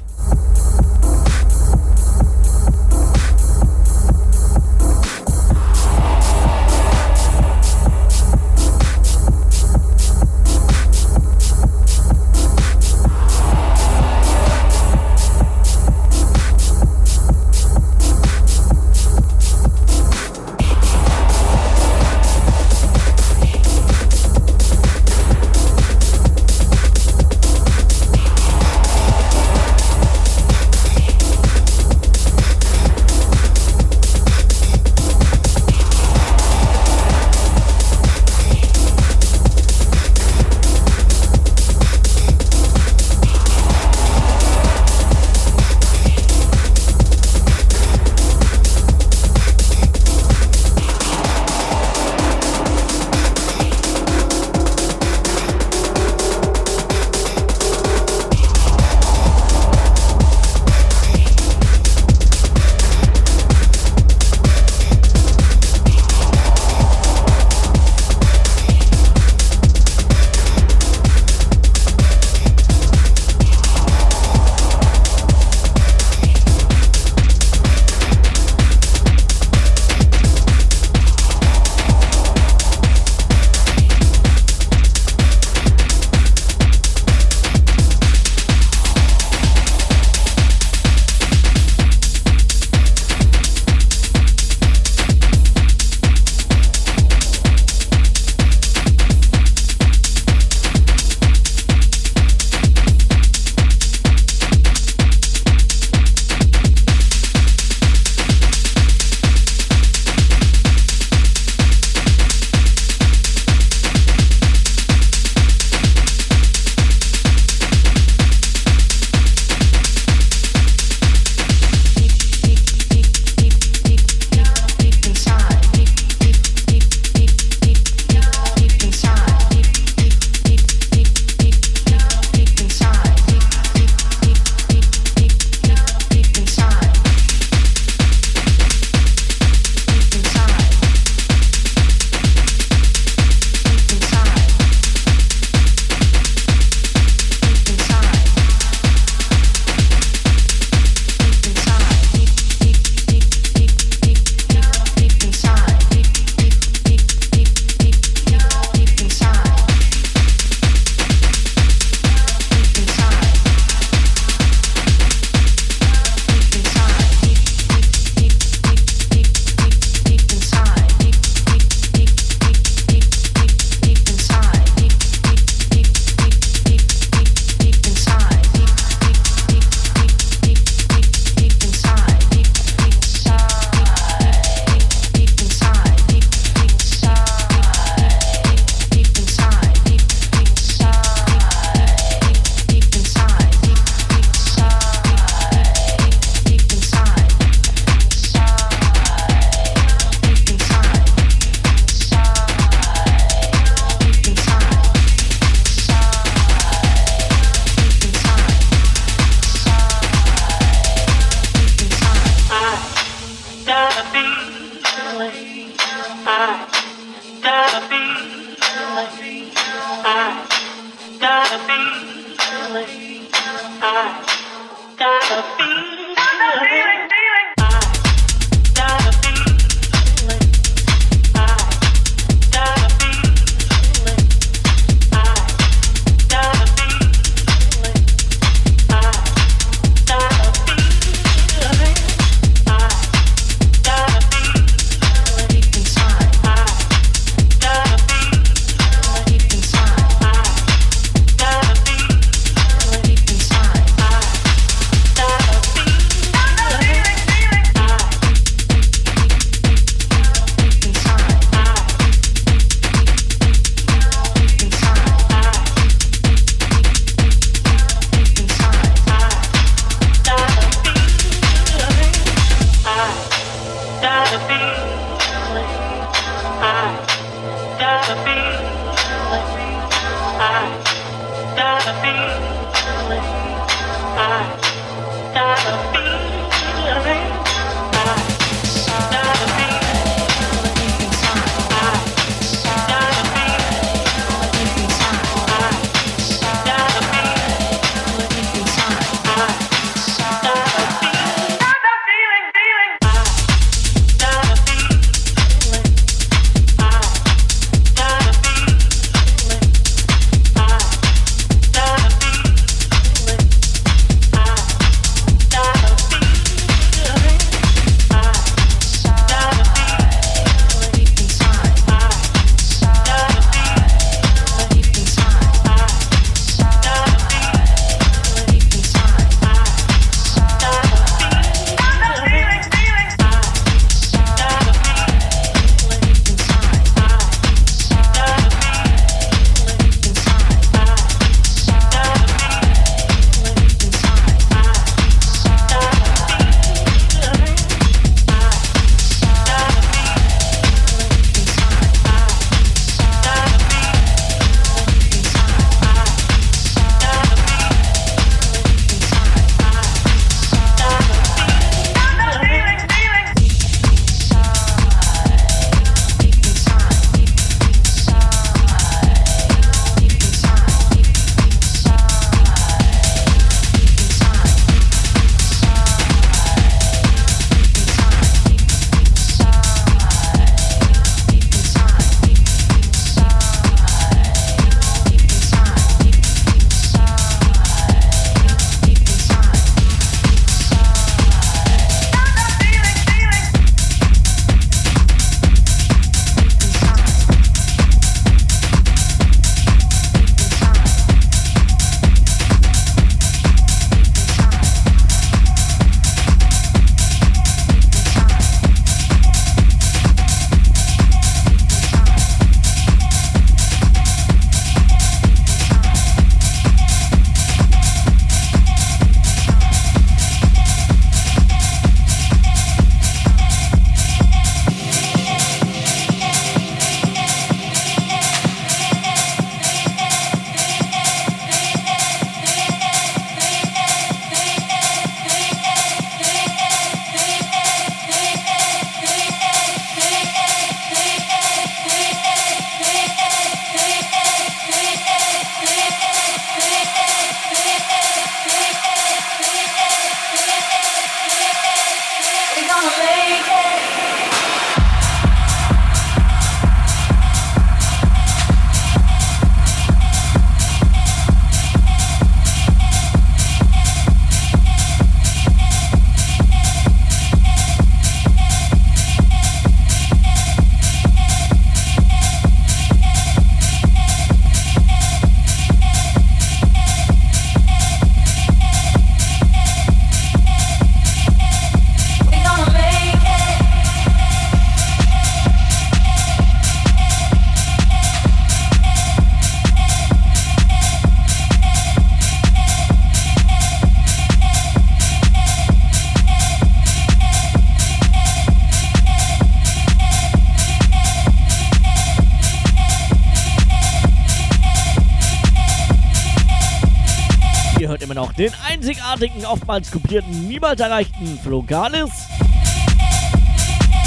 Einzigartigen, 508.84 509.46
oftmals 509.46 509.90
kopierten, 509.90 510.48
niemals 510.48 510.82
erreichten 510.82 511.40
Flogalis. 511.42 512.12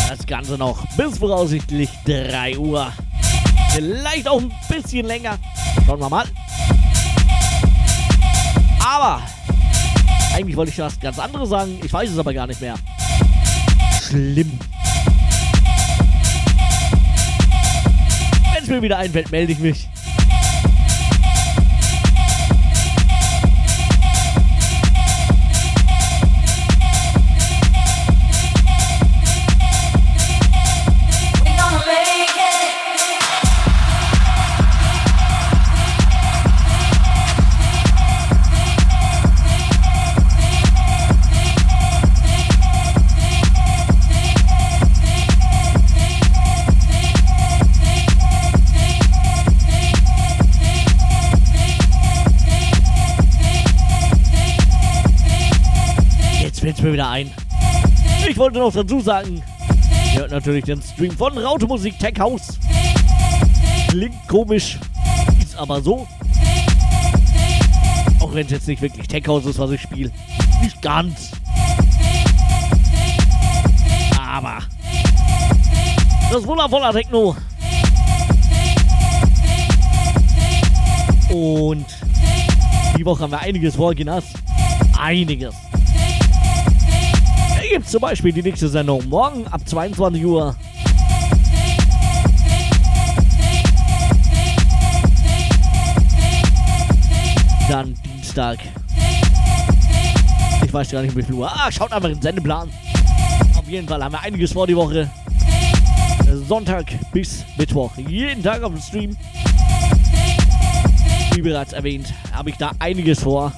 Das 0.08 0.26
Ganze 0.26 0.58
noch 0.58 0.86
bis 0.96 1.16
voraussichtlich 1.16 1.88
3 2.04 2.58
Uhr. 2.58 2.92
Vielleicht 3.70 4.28
auch 4.28 4.40
ein 4.40 4.52
bisschen 4.68 5.06
länger. 5.06 5.38
Schauen 5.86 5.98
wir 5.98 6.10
mal. 6.10 6.26
Aber 8.84 9.22
eigentlich 10.34 10.56
wollte 10.56 10.72
ich 10.72 10.78
was 10.78 11.00
ganz 11.00 11.18
anderes 11.18 11.48
sagen. 11.48 11.78
Ich 11.82 11.92
weiß 11.92 12.10
es 12.10 12.18
aber 12.18 12.34
gar 12.34 12.46
nicht 12.46 12.60
mehr. 12.60 12.74
Schlimm. 14.06 14.58
Wenn 18.52 18.62
es 18.62 18.68
mir 18.68 18.82
wieder 18.82 18.98
einfällt, 18.98 19.30
melde 19.30 19.52
ich 19.52 19.58
mich. 19.58 19.88
Ich 58.36 58.40
wollte 58.40 58.58
noch 58.58 58.70
dazu 58.70 59.00
sagen, 59.00 59.42
ihr 60.12 60.20
hört 60.20 60.30
natürlich 60.30 60.64
den 60.66 60.82
Stream 60.82 61.10
von 61.10 61.38
Raute 61.38 61.66
Musik 61.66 61.98
Tech 61.98 62.20
House. 62.20 62.58
Klingt 63.88 64.28
komisch, 64.28 64.78
ist 65.42 65.56
aber 65.56 65.80
so. 65.80 66.06
Auch 68.20 68.34
wenn 68.34 68.44
es 68.44 68.52
jetzt 68.52 68.68
nicht 68.68 68.82
wirklich 68.82 69.08
Tech 69.08 69.26
House 69.26 69.46
ist, 69.46 69.58
was 69.58 69.70
ich 69.70 69.80
spiele. 69.80 70.12
Nicht 70.60 70.82
ganz. 70.82 71.30
Aber 74.20 74.58
das 76.30 76.40
ist 76.40 76.46
wundervoller 76.46 76.92
Techno. 76.92 77.34
Und 81.30 81.86
die 82.98 83.04
Woche 83.06 83.22
haben 83.22 83.30
wir 83.30 83.40
einiges 83.40 83.76
vor. 83.76 83.94
Einiges 84.98 85.54
gibt 87.76 87.84
es 87.84 87.92
zum 87.92 88.00
Beispiel 88.00 88.32
die 88.32 88.42
nächste 88.42 88.70
Sendung 88.70 89.06
morgen 89.10 89.46
ab 89.48 89.60
22 89.68 90.24
Uhr. 90.24 90.56
Dann 97.68 97.94
Dienstag. 98.02 98.60
Ich 100.64 100.72
weiß 100.72 100.90
gar 100.90 101.02
nicht, 101.02 101.14
wie 101.14 101.22
viel 101.22 101.34
Uhr. 101.34 101.52
Ah, 101.52 101.70
schaut 101.70 101.92
einfach 101.92 102.08
in 102.08 102.14
den 102.14 102.22
Sendeplan. 102.22 102.70
Auf 103.58 103.68
jeden 103.68 103.86
Fall 103.86 104.02
haben 104.02 104.12
wir 104.12 104.20
einiges 104.22 104.54
vor 104.54 104.66
die 104.66 104.74
Woche. 104.74 105.10
Sonntag 106.48 106.86
bis 107.12 107.44
Mittwoch. 107.58 107.94
Jeden 107.98 108.42
Tag 108.42 108.62
auf 108.62 108.72
dem 108.72 108.80
Stream. 108.80 109.16
Wie 111.34 111.42
bereits 111.42 111.74
erwähnt, 111.74 112.14
habe 112.32 112.48
ich 112.48 112.56
da 112.56 112.70
einiges 112.78 113.22
vor 113.22 113.52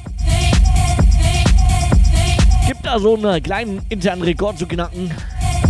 da 2.89 2.99
so 2.99 3.17
einen 3.17 3.43
kleinen 3.43 3.83
internen 3.91 4.23
Rekord 4.23 4.59
zu 4.59 4.67
knacken. 4.67 5.11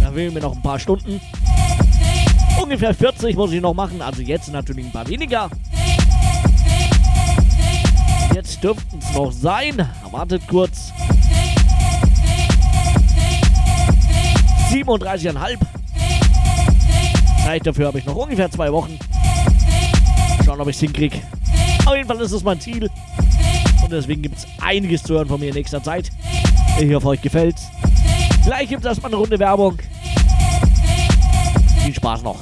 Da 0.01 0.15
wählen 0.15 0.33
wir 0.35 0.41
noch 0.41 0.55
ein 0.55 0.63
paar 0.63 0.79
Stunden. 0.79 1.21
Ungefähr 2.63 2.95
40 2.95 3.35
muss 3.35 3.51
ich 3.51 3.61
noch 3.61 3.75
machen, 3.75 4.01
also 4.01 4.23
jetzt 4.23 4.53
natürlich 4.53 4.87
ein 4.87 4.93
paar 4.93 5.09
weniger. 5.09 5.51
Jetzt 8.33 8.63
dürften 8.63 9.01
es 9.01 9.15
noch 9.15 9.33
sein. 9.33 9.89
Wartet 10.13 10.47
kurz. 10.47 10.93
37,5. 14.71 15.59
Zeit 17.43 17.67
dafür 17.67 17.89
habe 17.89 17.99
ich 17.99 18.05
noch 18.05 18.15
ungefähr 18.15 18.49
zwei 18.49 18.73
Wochen. 18.73 18.97
Schauen, 20.45 20.61
ob 20.61 20.69
ich 20.69 20.77
es 20.77 20.81
hinkriege. 20.81 21.21
Auf 21.85 21.97
jeden 21.97 22.07
Fall 22.07 22.21
ist 22.21 22.31
es 22.31 22.45
mein 22.45 22.61
Ziel. 22.61 22.89
Und 23.83 23.91
deswegen 23.91 24.23
gibt 24.23 24.39
es 24.39 24.47
einiges 24.61 25.03
zu 25.03 25.15
hören 25.15 25.27
von 25.27 25.41
mir 25.41 25.49
in 25.49 25.55
nächster 25.55 25.83
Zeit. 25.83 26.11
Ich 26.81 26.95
hoffe, 26.95 27.09
euch 27.09 27.21
gefällt. 27.21 27.57
Gleich 28.45 28.69
gibt 28.69 28.83
es 28.83 28.87
erstmal 28.87 29.11
eine 29.11 29.21
Runde 29.21 29.39
Werbung. 29.39 29.79
Viel 31.83 31.95
Spaß 31.95 32.23
noch. 32.23 32.39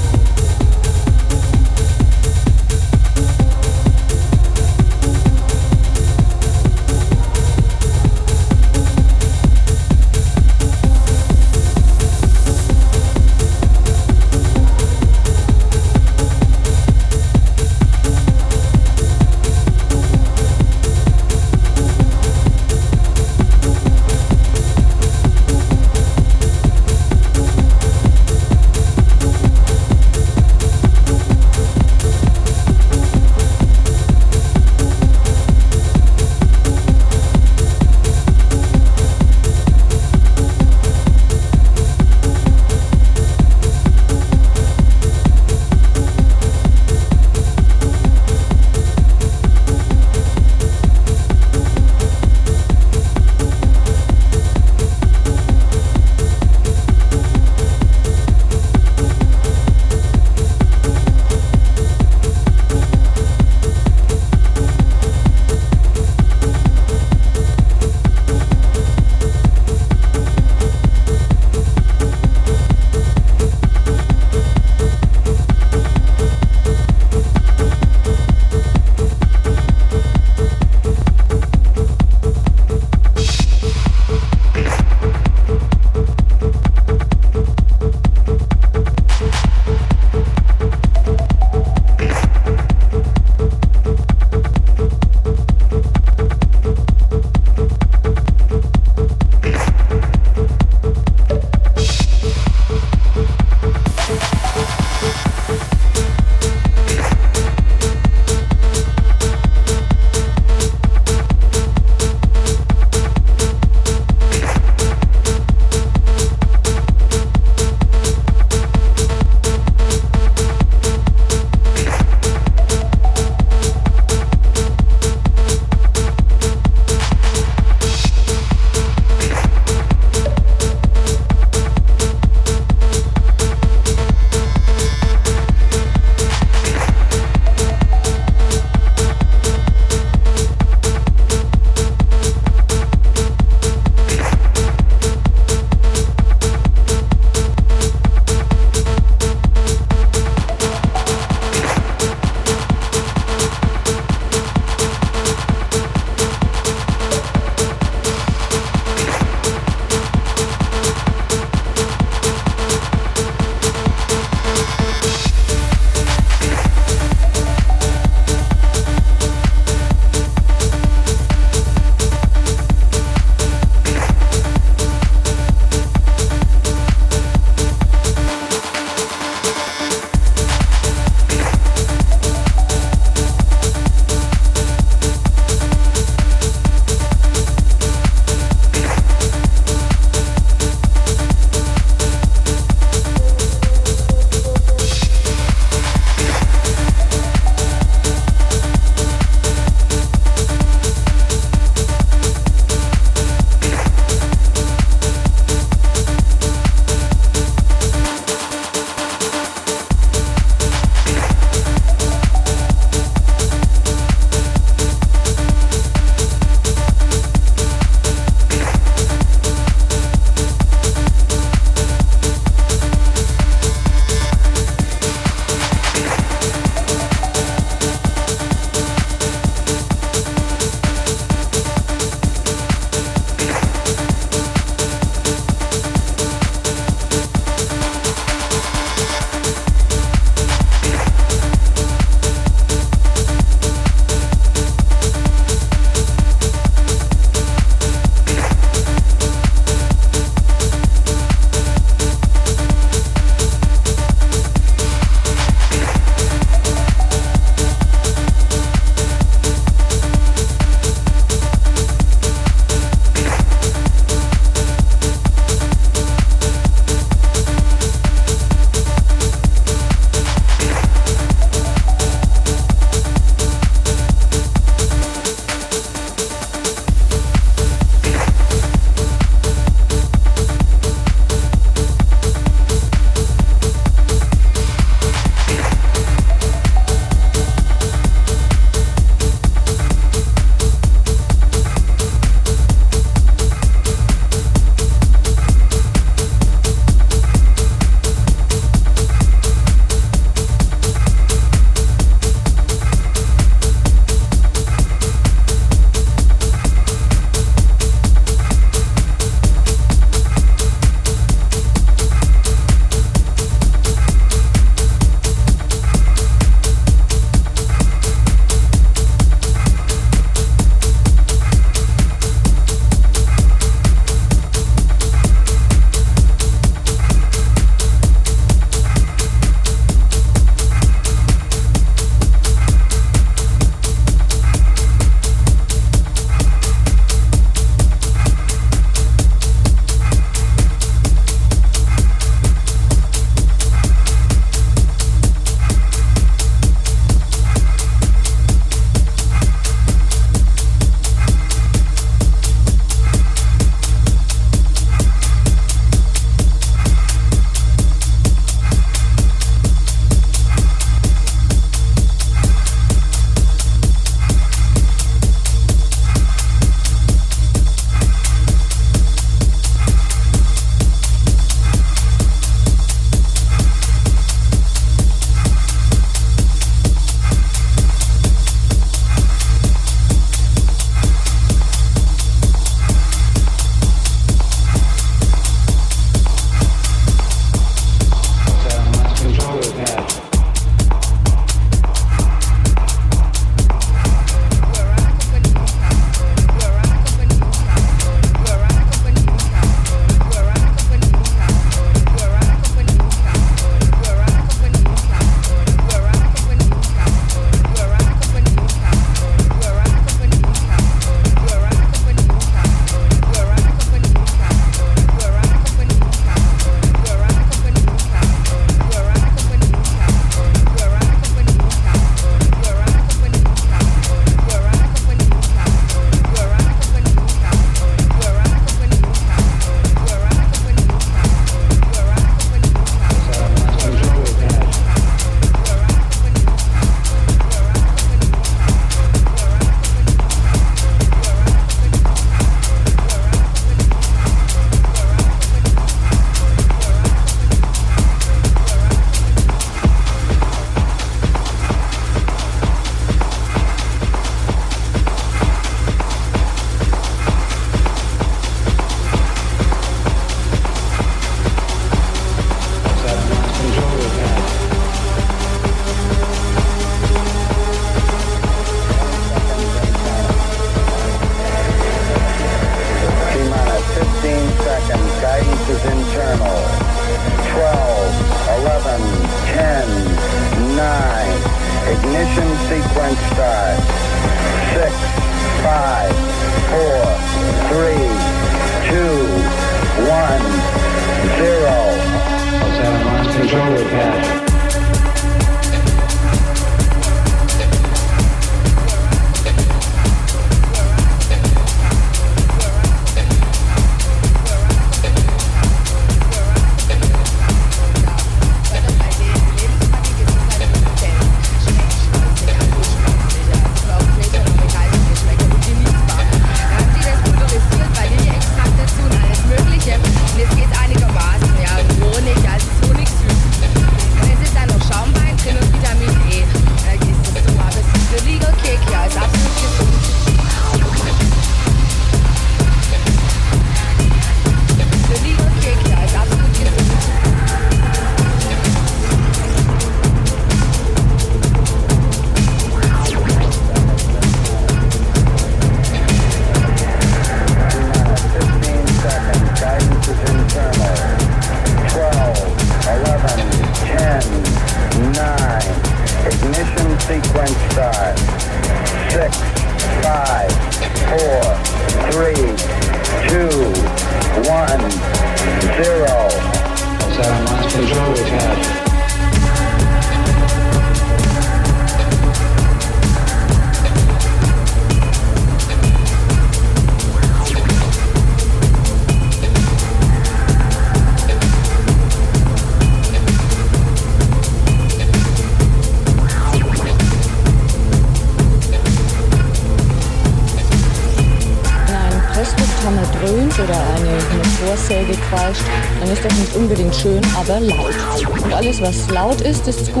laut 599.11 599.41
ist, 599.41 599.67
ist 599.67 599.81
es 599.81 599.93
gut. 599.93 600.00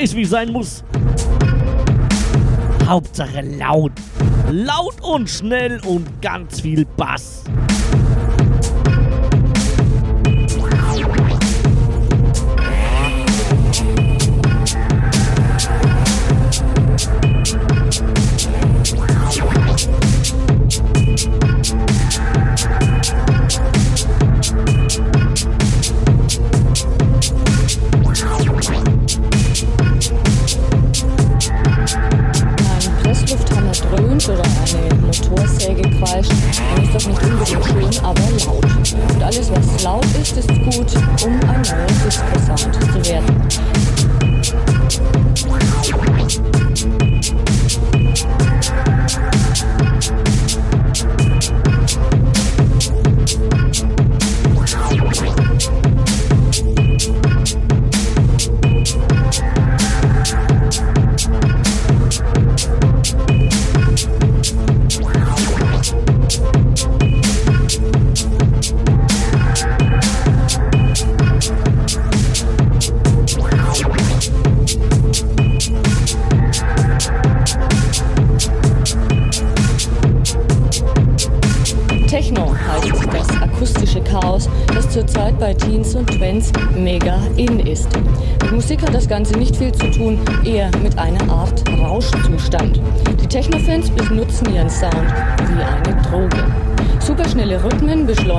weiß, 0.00 0.16
wie 0.16 0.22
es 0.22 0.30
sein 0.30 0.50
muss. 0.50 0.82
Hauptsache 2.86 3.42
laut. 3.42 3.92
Laut 4.50 5.00
und 5.02 5.28
schnell 5.28 5.78
und 5.86 6.22
ganz 6.22 6.60
viel 6.62 6.86
Bass. 6.96 7.29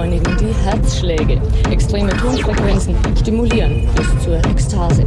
beschleunigen 0.01 0.37
die 0.37 0.53
Herzschläge. 0.63 1.41
Extreme 1.69 2.09
Tonfrequenzen 2.17 2.95
stimulieren 3.19 3.87
bis 3.95 4.23
zur 4.23 4.37
Ekstase. 4.37 5.05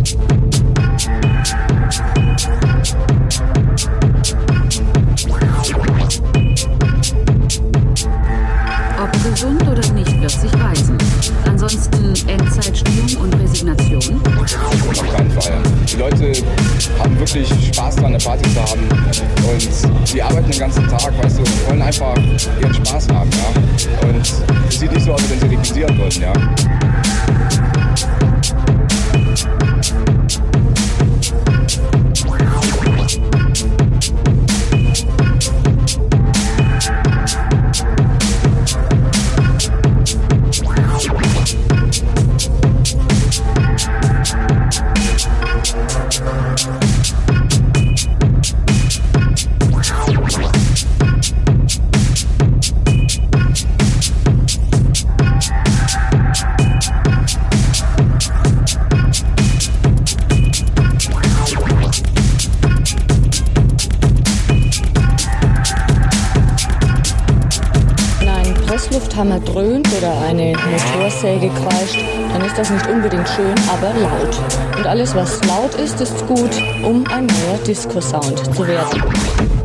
Motorsäge 71.24 71.50
kreischt, 71.54 72.04
dann 72.32 72.42
ist 72.42 72.58
das 72.58 72.70
nicht 72.70 72.86
unbedingt 72.86 73.28
schön, 73.28 73.54
aber 73.72 73.94
laut. 73.98 74.76
Und 74.76 74.86
alles, 74.86 75.14
was 75.14 75.42
laut 75.44 75.74
ist, 75.74 76.00
ist 76.00 76.26
gut, 76.26 76.50
um 76.84 77.04
ein 77.06 77.26
neuer 77.26 77.58
Disco-Sound 77.66 78.54
zu 78.54 78.66
werden. 78.66 79.63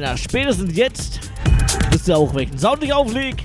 Kinder, 0.00 0.16
spätestens 0.16 0.74
jetzt 0.78 1.20
wisst 1.90 2.08
ihr 2.08 2.16
auch, 2.16 2.34
welchen 2.34 2.58
Sound 2.58 2.82
ich 2.82 2.90
aufleg. 2.90 3.36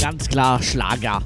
Ganz 0.00 0.26
klar 0.28 0.62
Schlager. 0.62 1.20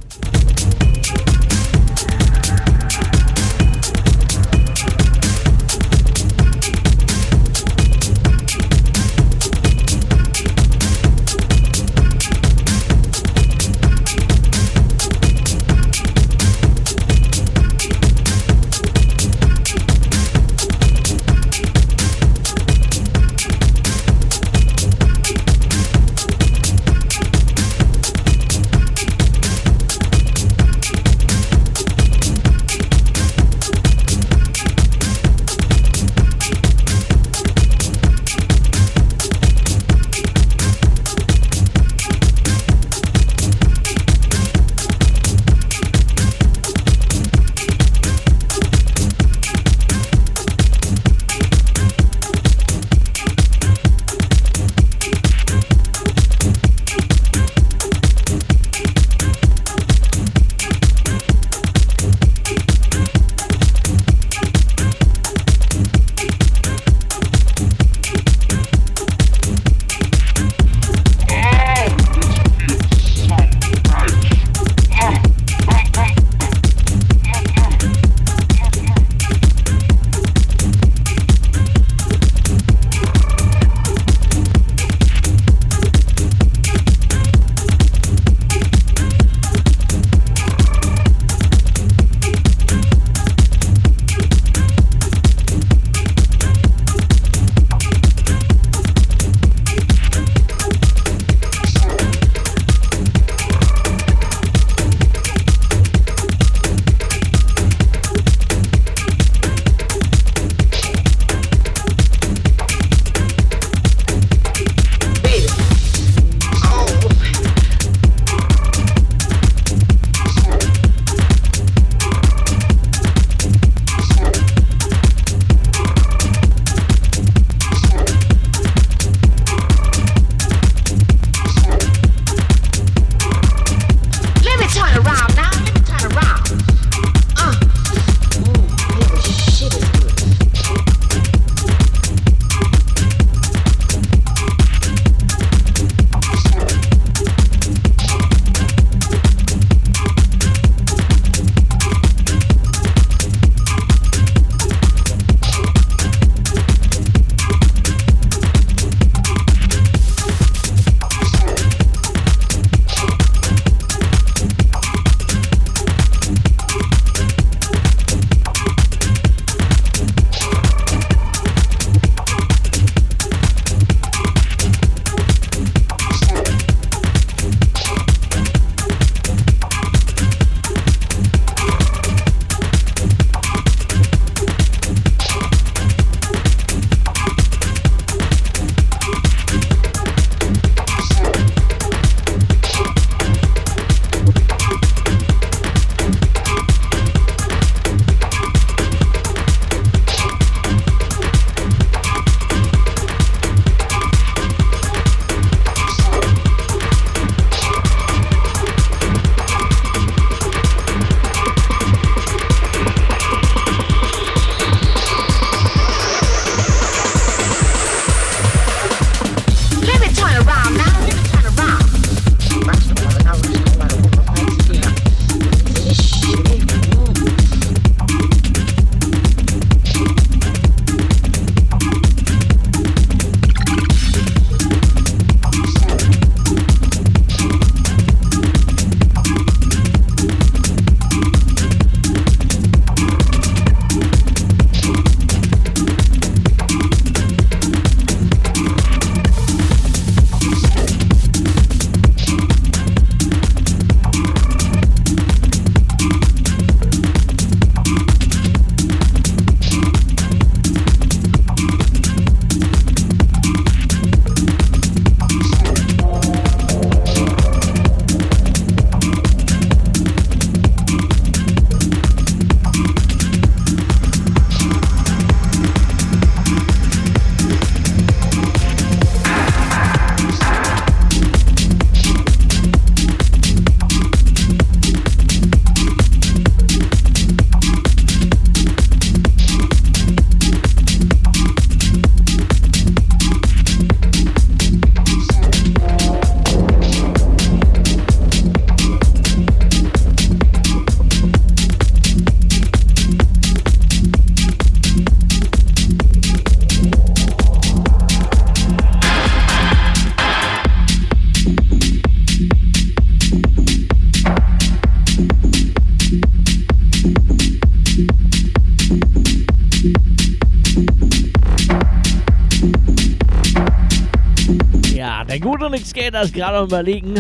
Ist 326.15 326.33
gerade 326.33 326.65
überlegen, 326.65 327.15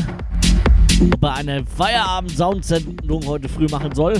ob 1.14 1.22
er 1.22 1.34
eine 1.34 1.62
Feierabend-Soundsendung 1.64 3.26
heute 3.26 3.46
früh 3.46 3.66
machen 3.70 3.94
soll. 3.94 4.14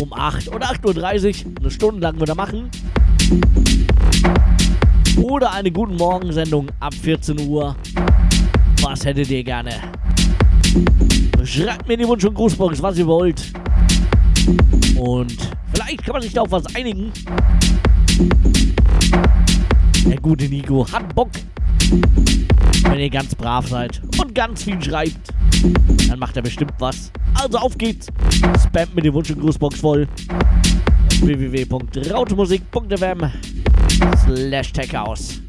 Um 0.00 0.12
8 0.12 0.48
oder 0.54 0.70
8.30 0.70 1.44
Uhr, 1.44 1.52
eine 1.60 1.70
Stunde 1.70 2.00
lang 2.00 2.20
wieder 2.20 2.36
machen. 2.36 2.70
Oder 5.20 5.52
eine 5.52 5.72
Guten 5.72 5.96
Morgen-Sendung 5.96 6.68
ab 6.78 6.94
14 6.94 7.40
Uhr. 7.48 7.74
Was 8.80 9.04
hättet 9.04 9.28
ihr 9.30 9.42
gerne? 9.42 9.72
Schreibt 11.42 11.88
mir 11.88 11.96
die 11.96 12.06
Wunsch- 12.06 12.24
und 12.24 12.34
Grußbox, 12.34 12.80
was 12.80 12.96
ihr 12.96 13.06
wollt. 13.06 13.52
Und 14.96 15.36
vielleicht 15.74 16.04
kann 16.04 16.12
man 16.12 16.22
sich 16.22 16.32
da 16.32 16.42
auf 16.42 16.52
was 16.52 16.74
einigen. 16.76 17.12
Der 20.06 20.20
gute 20.20 20.48
Nico 20.48 20.86
hat 20.90 21.12
Bock. 21.14 21.30
Wenn 22.82 22.98
ihr 22.98 23.10
ganz 23.10 23.34
brav 23.34 23.68
seid 23.68 24.00
und 24.20 24.34
ganz 24.34 24.64
viel 24.64 24.82
schreibt, 24.82 25.32
dann 26.08 26.18
macht 26.18 26.36
er 26.36 26.42
bestimmt 26.42 26.74
was. 26.78 27.10
Also 27.34 27.58
auf 27.58 27.76
geht's. 27.78 28.08
Spamt 28.62 28.94
mit 28.94 29.04
dem 29.04 29.12
Wunsch- 29.14 29.30
und 29.30 29.40
Grußbox 29.40 29.80
voll. 29.80 30.06
www.rautemusik.fm 31.20 33.30
slash 34.24 34.72
techhouse. 34.72 35.40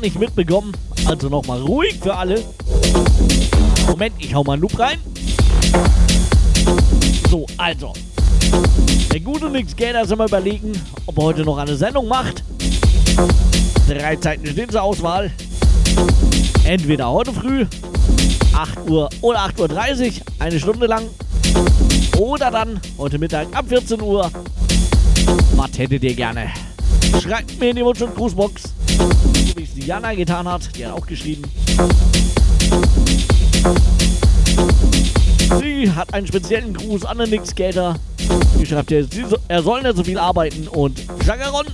Nicht 0.00 0.18
mitbekommen. 0.18 0.72
Also 1.06 1.28
nochmal 1.28 1.60
ruhig 1.60 1.98
für 2.00 2.14
alle. 2.14 2.42
Moment, 3.86 4.14
ich 4.18 4.34
hau 4.34 4.44
mal 4.44 4.54
einen 4.54 4.62
Loop 4.62 4.78
rein. 4.78 4.98
So, 7.28 7.46
also. 7.56 7.92
Der 9.12 9.20
gute 9.20 9.50
Nix 9.50 9.74
Gator 9.76 10.02
ist 10.02 10.12
immer 10.12 10.26
überlegen, 10.26 10.72
ob 11.06 11.18
er 11.18 11.24
heute 11.24 11.42
noch 11.42 11.58
eine 11.58 11.76
Sendung 11.76 12.08
macht. 12.08 12.42
Drei 13.88 14.16
Zeiten 14.16 14.46
stehen 14.46 14.68
zur 14.68 14.82
Auswahl. 14.82 15.30
Entweder 16.64 17.10
heute 17.10 17.32
früh, 17.32 17.66
8 18.54 18.88
Uhr 18.88 19.08
oder 19.20 19.40
8.30 19.46 20.06
Uhr, 20.06 20.12
eine 20.38 20.60
Stunde 20.60 20.86
lang. 20.86 21.04
Oder 22.18 22.50
dann 22.50 22.80
heute 22.98 23.18
Mittag 23.18 23.48
ab 23.56 23.64
14 23.68 24.00
Uhr. 24.00 24.30
Was 25.56 25.78
hättet 25.78 26.04
ihr 26.04 26.14
gerne? 26.14 26.50
Schreibt 27.20 27.58
mir 27.58 27.70
in 27.70 27.76
die 27.76 27.84
Wunsch- 27.84 28.02
und 28.02 28.14
Grußbox 28.14 28.59
Diana 29.90 30.14
getan 30.14 30.46
hat. 30.46 30.76
Die 30.76 30.86
hat 30.86 30.92
auch 30.92 31.04
geschrieben. 31.04 31.42
Sie 35.60 35.90
hat 35.90 36.14
einen 36.14 36.28
speziellen 36.28 36.74
Gruß 36.74 37.04
an 37.04 37.18
den 37.18 37.30
Nick 37.30 37.44
Skater. 37.44 37.96
Die 38.56 38.66
schreibt 38.66 38.92
er 38.92 39.62
soll 39.64 39.82
nicht 39.82 39.96
so 39.96 40.04
viel 40.04 40.16
arbeiten 40.16 40.68
und 40.68 41.02
Jagaron. 41.26 41.66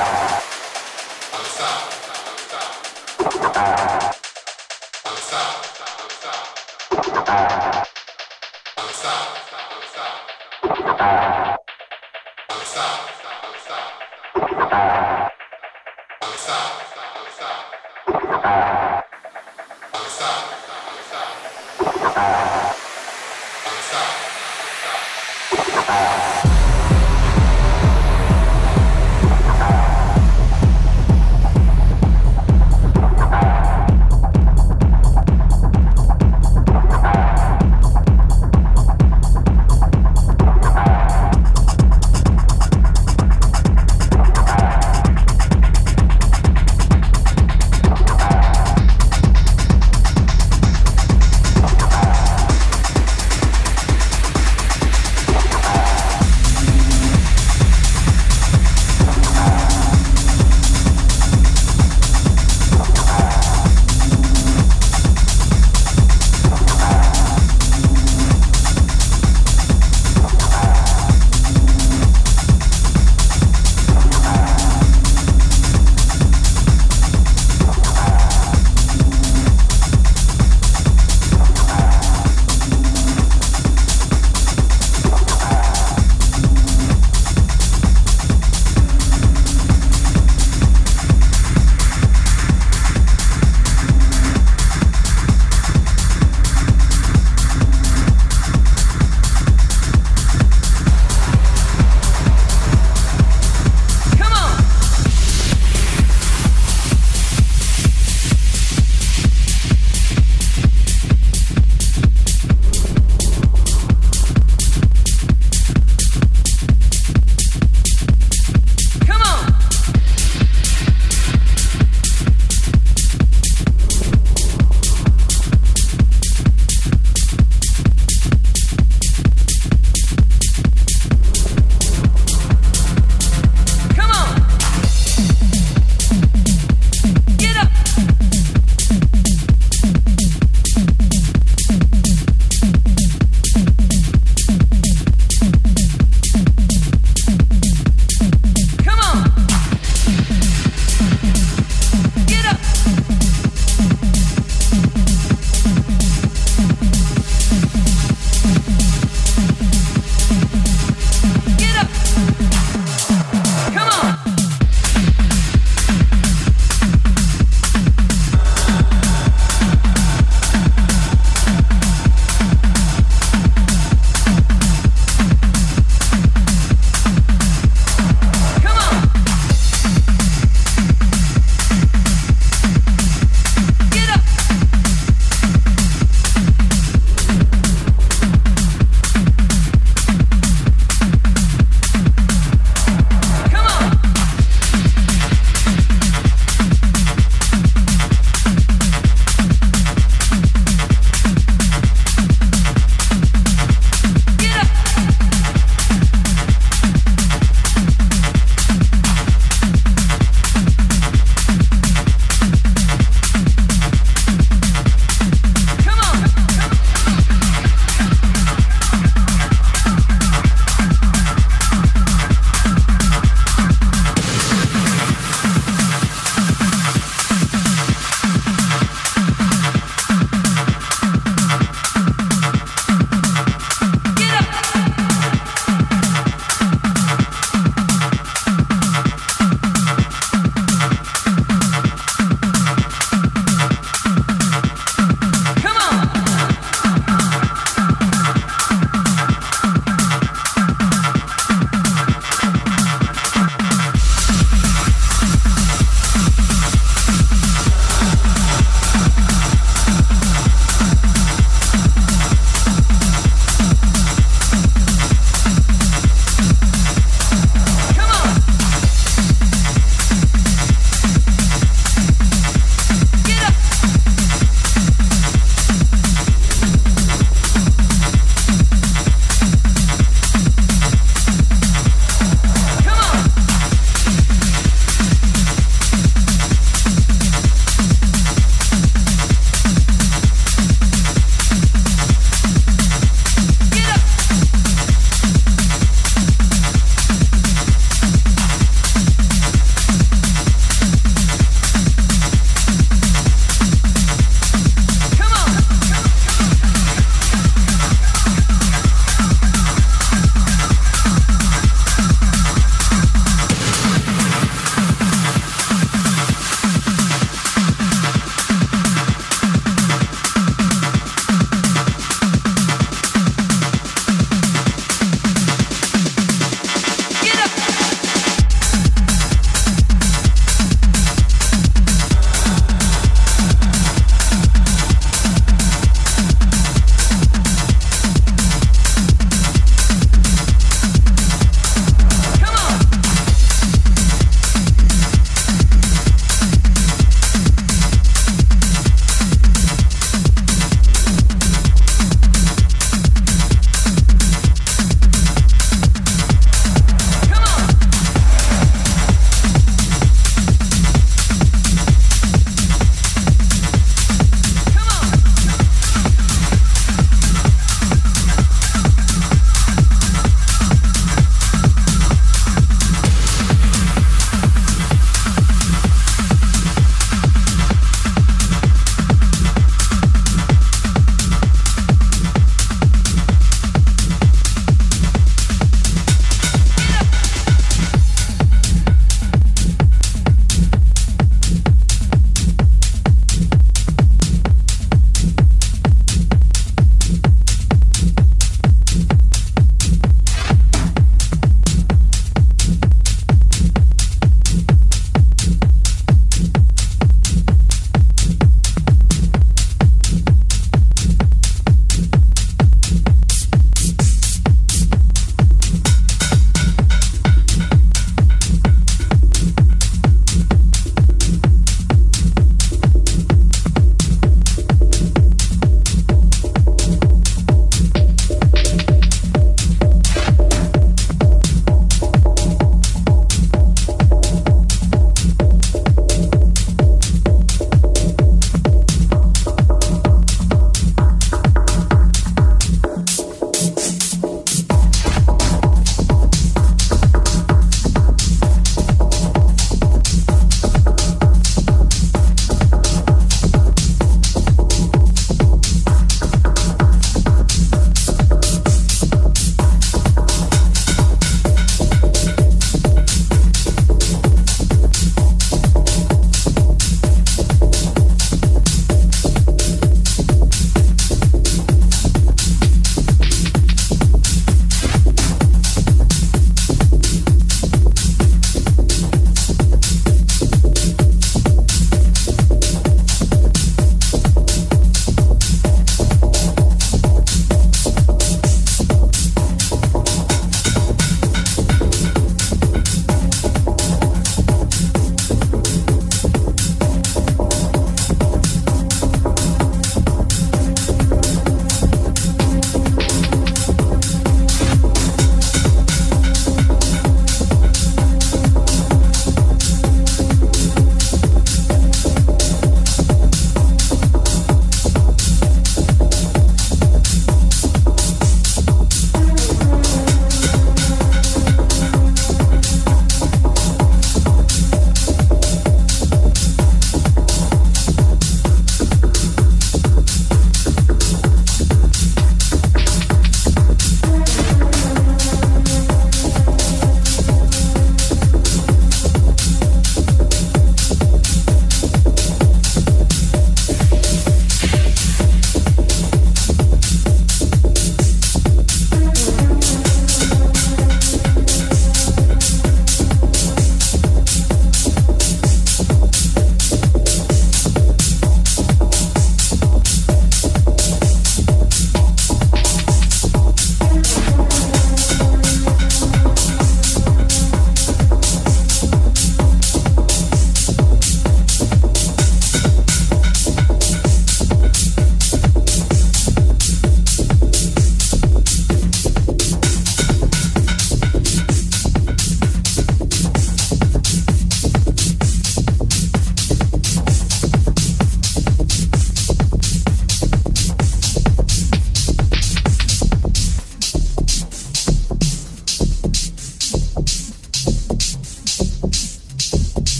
Stop. 0.00 0.30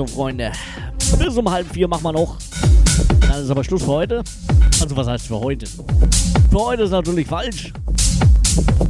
Also, 0.00 0.14
Freunde, 0.14 0.50
bis 1.18 1.36
um 1.36 1.50
halb 1.50 1.70
vier 1.74 1.86
machen 1.86 2.04
wir 2.04 2.12
noch. 2.12 2.38
Dann 3.20 3.42
ist 3.42 3.50
aber 3.50 3.62
Schluss 3.62 3.82
für 3.82 3.88
heute. 3.88 4.24
Also, 4.80 4.96
was 4.96 5.06
heißt 5.06 5.26
für 5.26 5.38
heute? 5.38 5.66
Für 5.66 6.58
heute 6.58 6.84
ist 6.84 6.90
natürlich 6.90 7.26
falsch. 7.26 7.70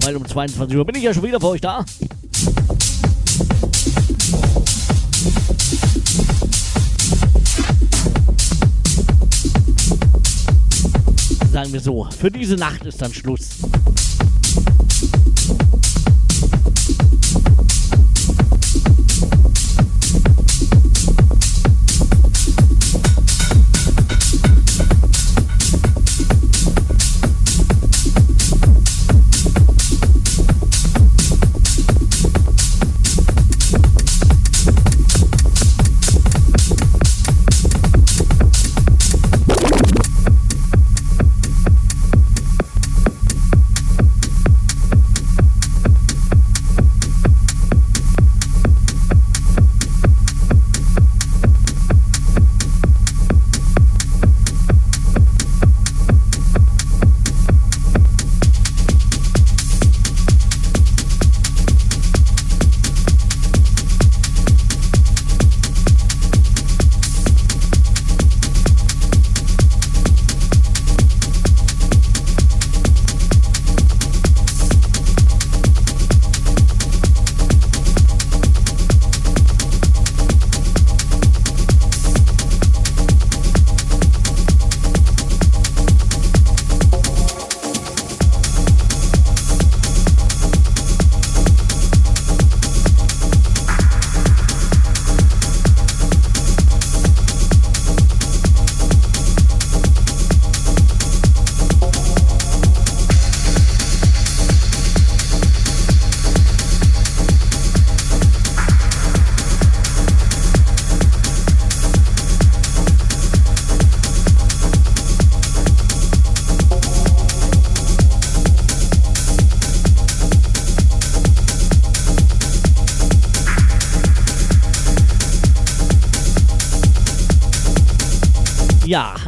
Weil 0.05 0.15
um 0.15 0.25
22 0.25 0.77
Uhr 0.77 0.87
bin 0.87 0.95
ich 0.95 1.03
ja 1.03 1.13
schon 1.13 1.25
wieder 1.25 1.41
für 1.41 1.49
euch 1.49 1.61
da. 1.61 1.85
Sagen 11.51 11.73
wir 11.73 11.81
so, 11.81 12.07
für 12.17 12.31
diese 12.31 12.55
Nacht 12.55 12.85
ist 12.85 13.03
dann 13.03 13.13
Schluss. 13.13 13.50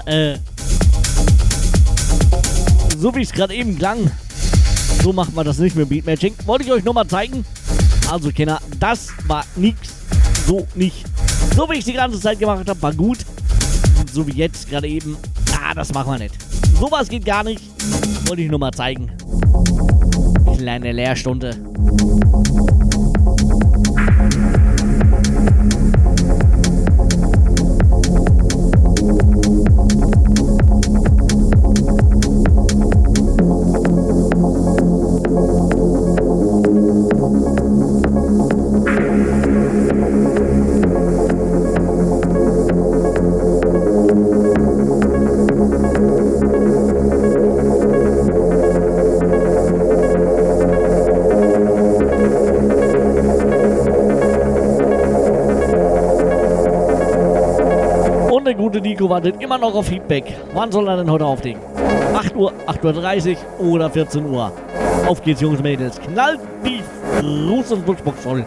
Äh. 0.06 0.36
So 2.98 3.14
wie 3.14 3.22
es 3.22 3.32
gerade 3.32 3.54
eben 3.54 3.76
klang, 3.76 4.10
so 5.02 5.12
macht 5.12 5.34
man 5.34 5.44
das 5.44 5.58
nicht 5.58 5.74
mit 5.74 5.88
Beatmatching. 5.88 6.34
Wollte 6.46 6.64
ich 6.64 6.72
euch 6.72 6.84
nur 6.84 6.94
mal 6.94 7.06
zeigen. 7.06 7.44
Also, 8.10 8.30
Kinder, 8.30 8.60
das 8.78 9.08
war 9.26 9.44
nix. 9.56 9.78
So 10.46 10.66
nicht. 10.74 11.04
So 11.56 11.68
wie 11.68 11.78
ich 11.78 11.84
die 11.84 11.94
ganze 11.94 12.20
Zeit 12.20 12.38
gemacht 12.38 12.68
habe, 12.68 12.82
war 12.82 12.92
gut. 12.92 13.18
Und 13.98 14.10
so 14.10 14.26
wie 14.26 14.32
jetzt 14.32 14.68
gerade 14.68 14.86
eben, 14.86 15.16
ah, 15.52 15.74
das 15.74 15.92
machen 15.92 16.12
wir 16.12 16.18
nicht. 16.18 16.36
Sowas 16.78 17.08
geht 17.08 17.24
gar 17.24 17.42
nicht. 17.44 17.62
Wollte 18.28 18.42
ich 18.42 18.50
nur 18.50 18.58
mal 18.58 18.72
zeigen. 18.72 19.10
Kleine 20.56 20.92
Lehrstunde. 20.92 21.71
Nico 58.82 59.08
wartet 59.08 59.40
immer 59.40 59.58
noch 59.58 59.74
auf 59.74 59.86
Feedback. 59.86 60.24
Wann 60.54 60.72
soll 60.72 60.88
er 60.88 60.96
denn 60.96 61.10
heute 61.10 61.24
auflegen? 61.24 61.62
8 62.14 62.34
Uhr, 62.34 62.52
8.30 62.66 63.36
Uhr 63.60 63.68
oder 63.68 63.88
14 63.88 64.26
Uhr? 64.26 64.52
Auf 65.06 65.22
geht's, 65.22 65.40
Jungs 65.40 65.58
und 65.58 65.62
Mädels. 65.62 66.00
Knallt 66.00 66.40
die 66.66 66.82
Ruß- 67.20 67.72
und 67.72 67.86
Wunschbox 67.86 68.20
voll. 68.20 68.44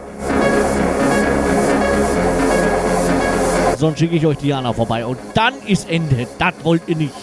Sonst 3.78 3.98
schicke 3.98 4.16
ich 4.16 4.26
euch 4.26 4.36
Diana 4.36 4.72
vorbei. 4.74 5.06
Und 5.06 5.18
dann 5.34 5.54
ist 5.66 5.88
Ende. 5.88 6.26
Das 6.38 6.54
wollt 6.62 6.82
ihr 6.86 6.96
nicht. 6.96 7.14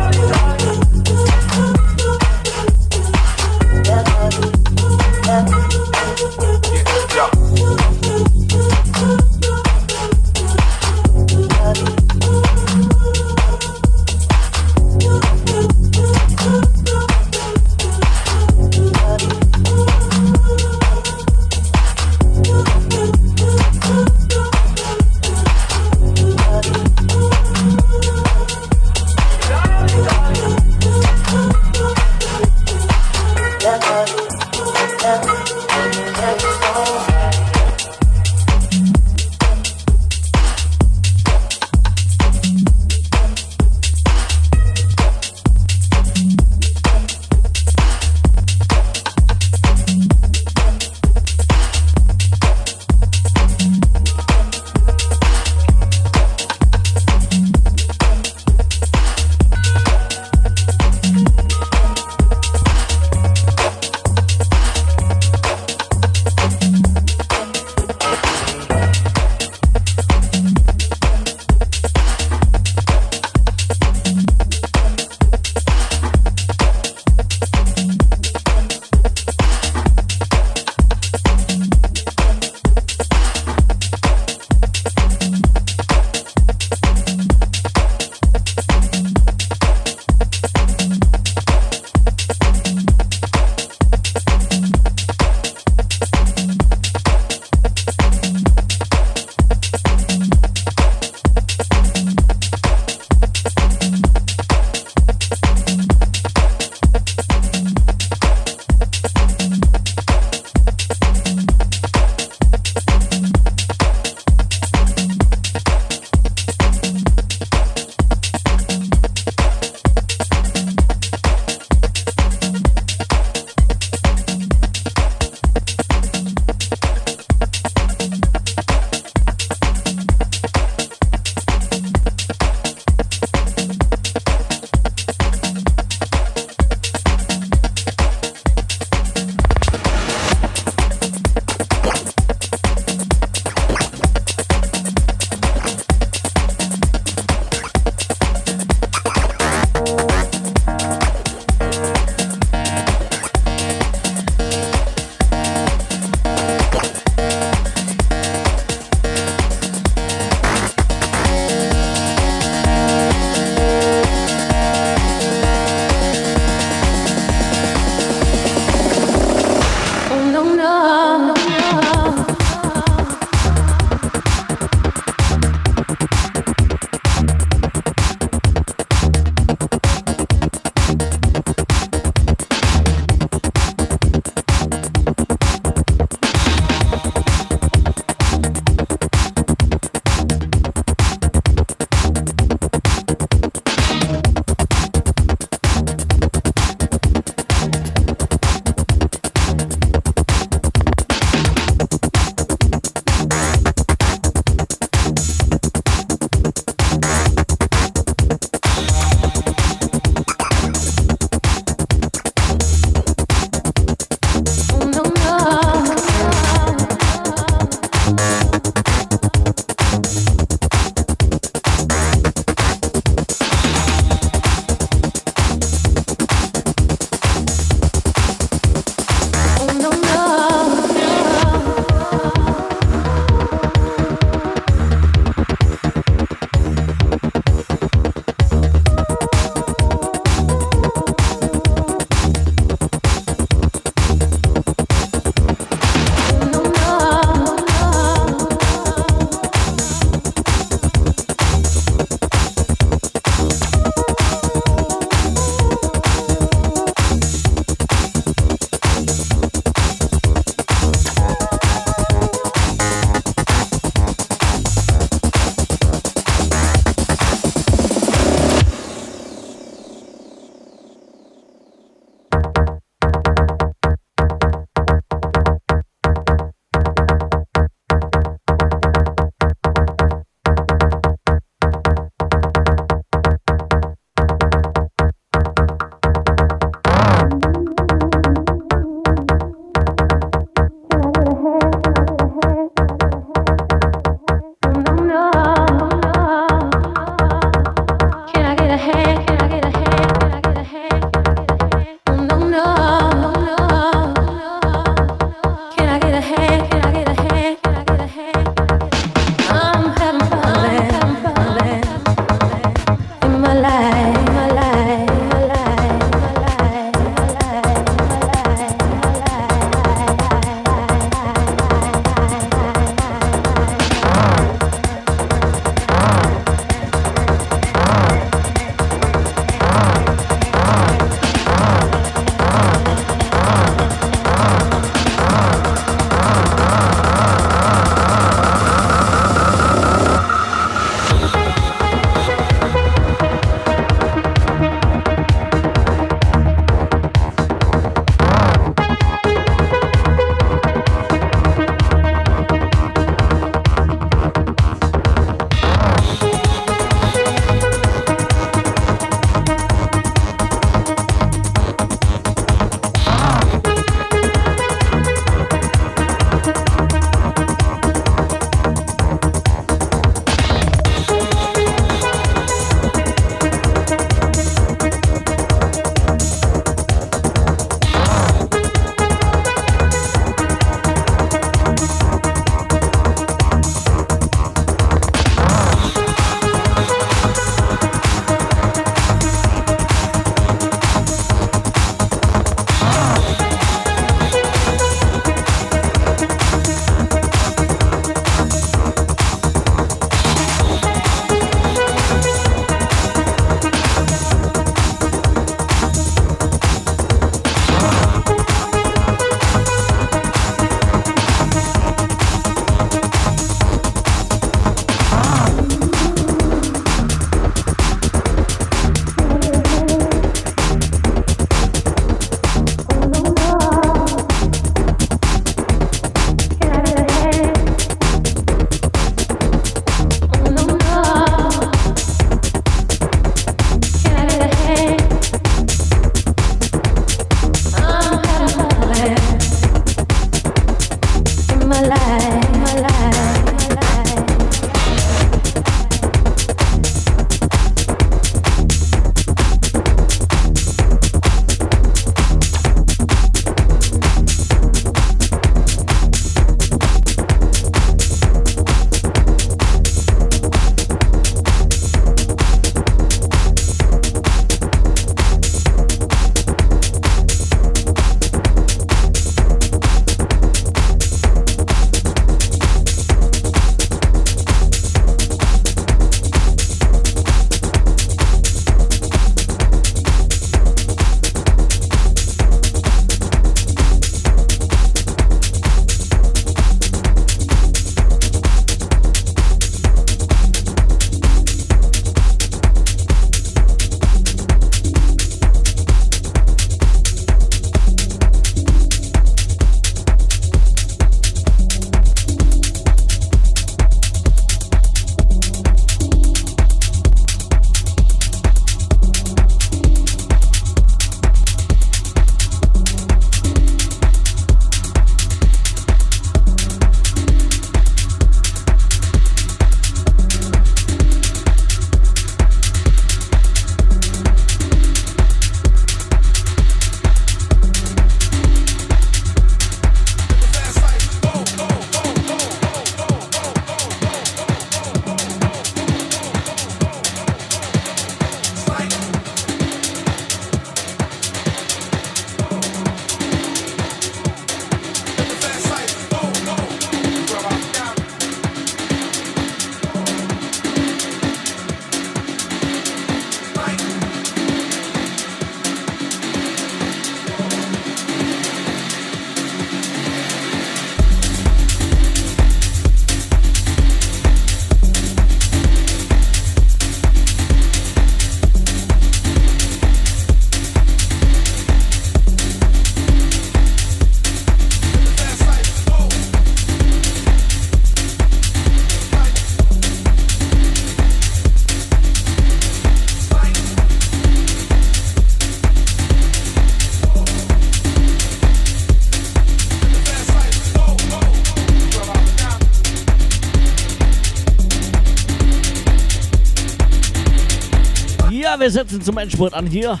Wir 598.64 598.70
setzen 598.70 599.02
zum 599.02 599.18
Endspurt 599.18 599.52
an 599.52 599.66
hier. 599.66 600.00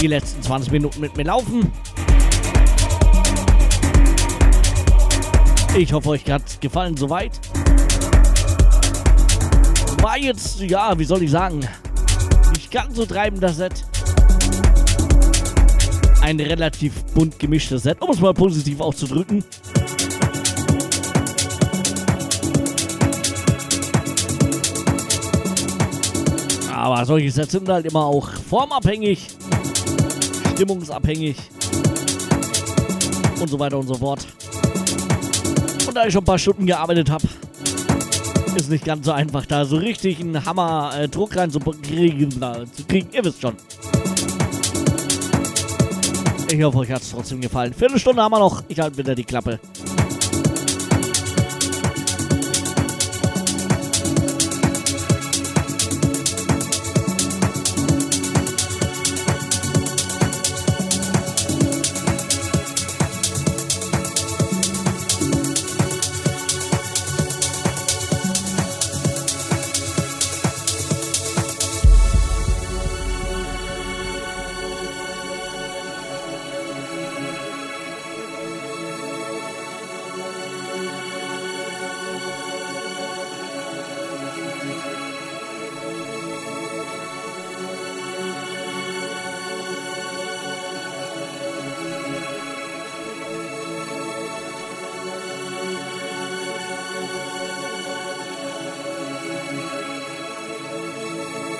Die 0.00 0.08
letzten 0.08 0.42
20 0.42 0.72
Minuten 0.72 1.00
mit 1.00 1.16
mir 1.16 1.22
laufen. 1.22 1.70
Ich 5.78 5.92
hoffe, 5.92 6.08
euch 6.08 6.28
hat 6.28 6.60
gefallen 6.60 6.96
soweit. 6.96 7.38
War 10.00 10.18
jetzt, 10.18 10.58
ja, 10.62 10.98
wie 10.98 11.04
soll 11.04 11.22
ich 11.22 11.30
sagen, 11.30 11.60
nicht 12.52 12.72
ganz 12.72 12.96
so 12.96 13.06
treibend 13.06 13.40
das 13.40 13.58
Set. 13.58 13.84
Ein 16.20 16.40
relativ 16.40 17.04
bunt 17.14 17.38
gemischtes 17.38 17.84
Set, 17.84 18.02
um 18.02 18.10
es 18.10 18.18
mal 18.18 18.34
positiv 18.34 18.80
auszudrücken. 18.80 19.44
Solche 27.12 27.30
Sets 27.30 27.52
sind 27.52 27.68
halt 27.68 27.84
immer 27.84 28.06
auch 28.06 28.30
formabhängig, 28.30 29.28
stimmungsabhängig 30.54 31.36
und 33.38 33.50
so 33.50 33.58
weiter 33.58 33.78
und 33.78 33.86
so 33.86 33.96
fort. 33.96 34.26
Und 35.86 35.94
da 35.94 36.06
ich 36.06 36.12
schon 36.14 36.22
ein 36.22 36.24
paar 36.24 36.38
Stunden 36.38 36.64
gearbeitet 36.64 37.10
habe, 37.10 37.28
ist 38.56 38.70
nicht 38.70 38.86
ganz 38.86 39.04
so 39.04 39.12
einfach, 39.12 39.44
da 39.44 39.66
so 39.66 39.76
richtig 39.76 40.20
einen 40.20 40.42
Hammer-Druck 40.42 41.36
äh, 41.36 41.40
reinzukriegen. 41.40 42.30
Zu 42.30 42.84
kriegen. 42.88 43.10
Ihr 43.12 43.22
wisst 43.26 43.42
schon. 43.42 43.56
Ich 46.50 46.62
hoffe, 46.62 46.78
euch 46.78 46.90
hat 46.92 47.02
es 47.02 47.10
trotzdem 47.10 47.42
gefallen. 47.42 47.74
Viertelstunde 47.74 48.22
haben 48.22 48.32
wir 48.32 48.38
noch. 48.38 48.62
Ich 48.68 48.80
halte 48.80 48.96
wieder 48.96 49.14
die 49.14 49.24
Klappe. 49.24 49.60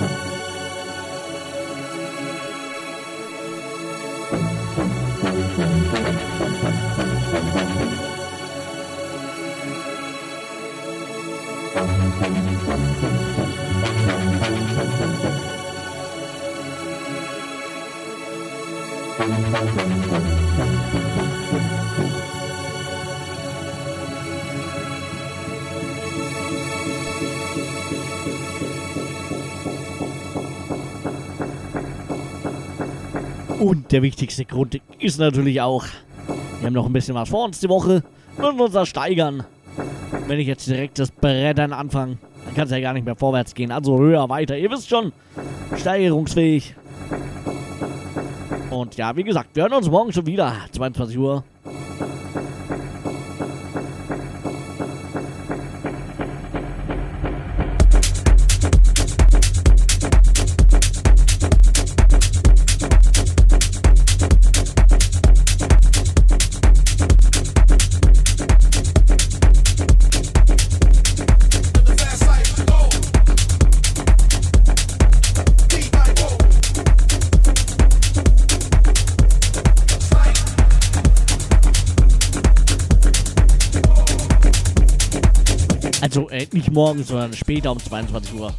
Der 33.91 34.01
wichtigste 34.01 34.43
Grund 34.43 34.81
ist 34.99 35.17
natürlich 35.17 35.61
auch, 35.61 35.85
wir 36.59 36.65
haben 36.65 36.73
noch 36.73 36.87
ein 36.87 36.93
bisschen 36.93 37.15
was 37.15 37.29
vor 37.29 37.45
uns 37.45 37.61
die 37.61 37.69
Woche 37.69 38.03
und 38.37 38.59
uns 38.59 38.73
das 38.73 38.89
steigern. 38.89 39.45
Wenn 40.27 40.39
ich 40.39 40.47
jetzt 40.47 40.67
direkt 40.67 40.99
das 40.99 41.09
Brettern 41.09 41.71
anfange, 41.71 42.17
dann 42.45 42.55
kann 42.55 42.65
es 42.65 42.71
ja 42.71 42.81
gar 42.81 42.91
nicht 42.91 43.05
mehr 43.05 43.15
vorwärts 43.15 43.55
gehen. 43.55 43.71
Also 43.71 43.97
höher, 43.97 44.27
weiter. 44.27 44.57
Ihr 44.57 44.69
wisst 44.69 44.89
schon, 44.89 45.13
steigerungsfähig. 45.77 46.75
Und 48.71 48.97
ja, 48.97 49.15
wie 49.15 49.23
gesagt, 49.23 49.55
wir 49.55 49.63
hören 49.63 49.73
uns 49.73 49.89
morgen 49.89 50.11
schon 50.11 50.25
wieder. 50.25 50.53
22 50.73 51.17
Uhr. 51.17 51.45
Morgen, 86.77 87.03
sondern 87.03 87.33
später 87.33 87.71
um 87.71 87.79
22 87.79 88.35
Uhr. 88.35 88.53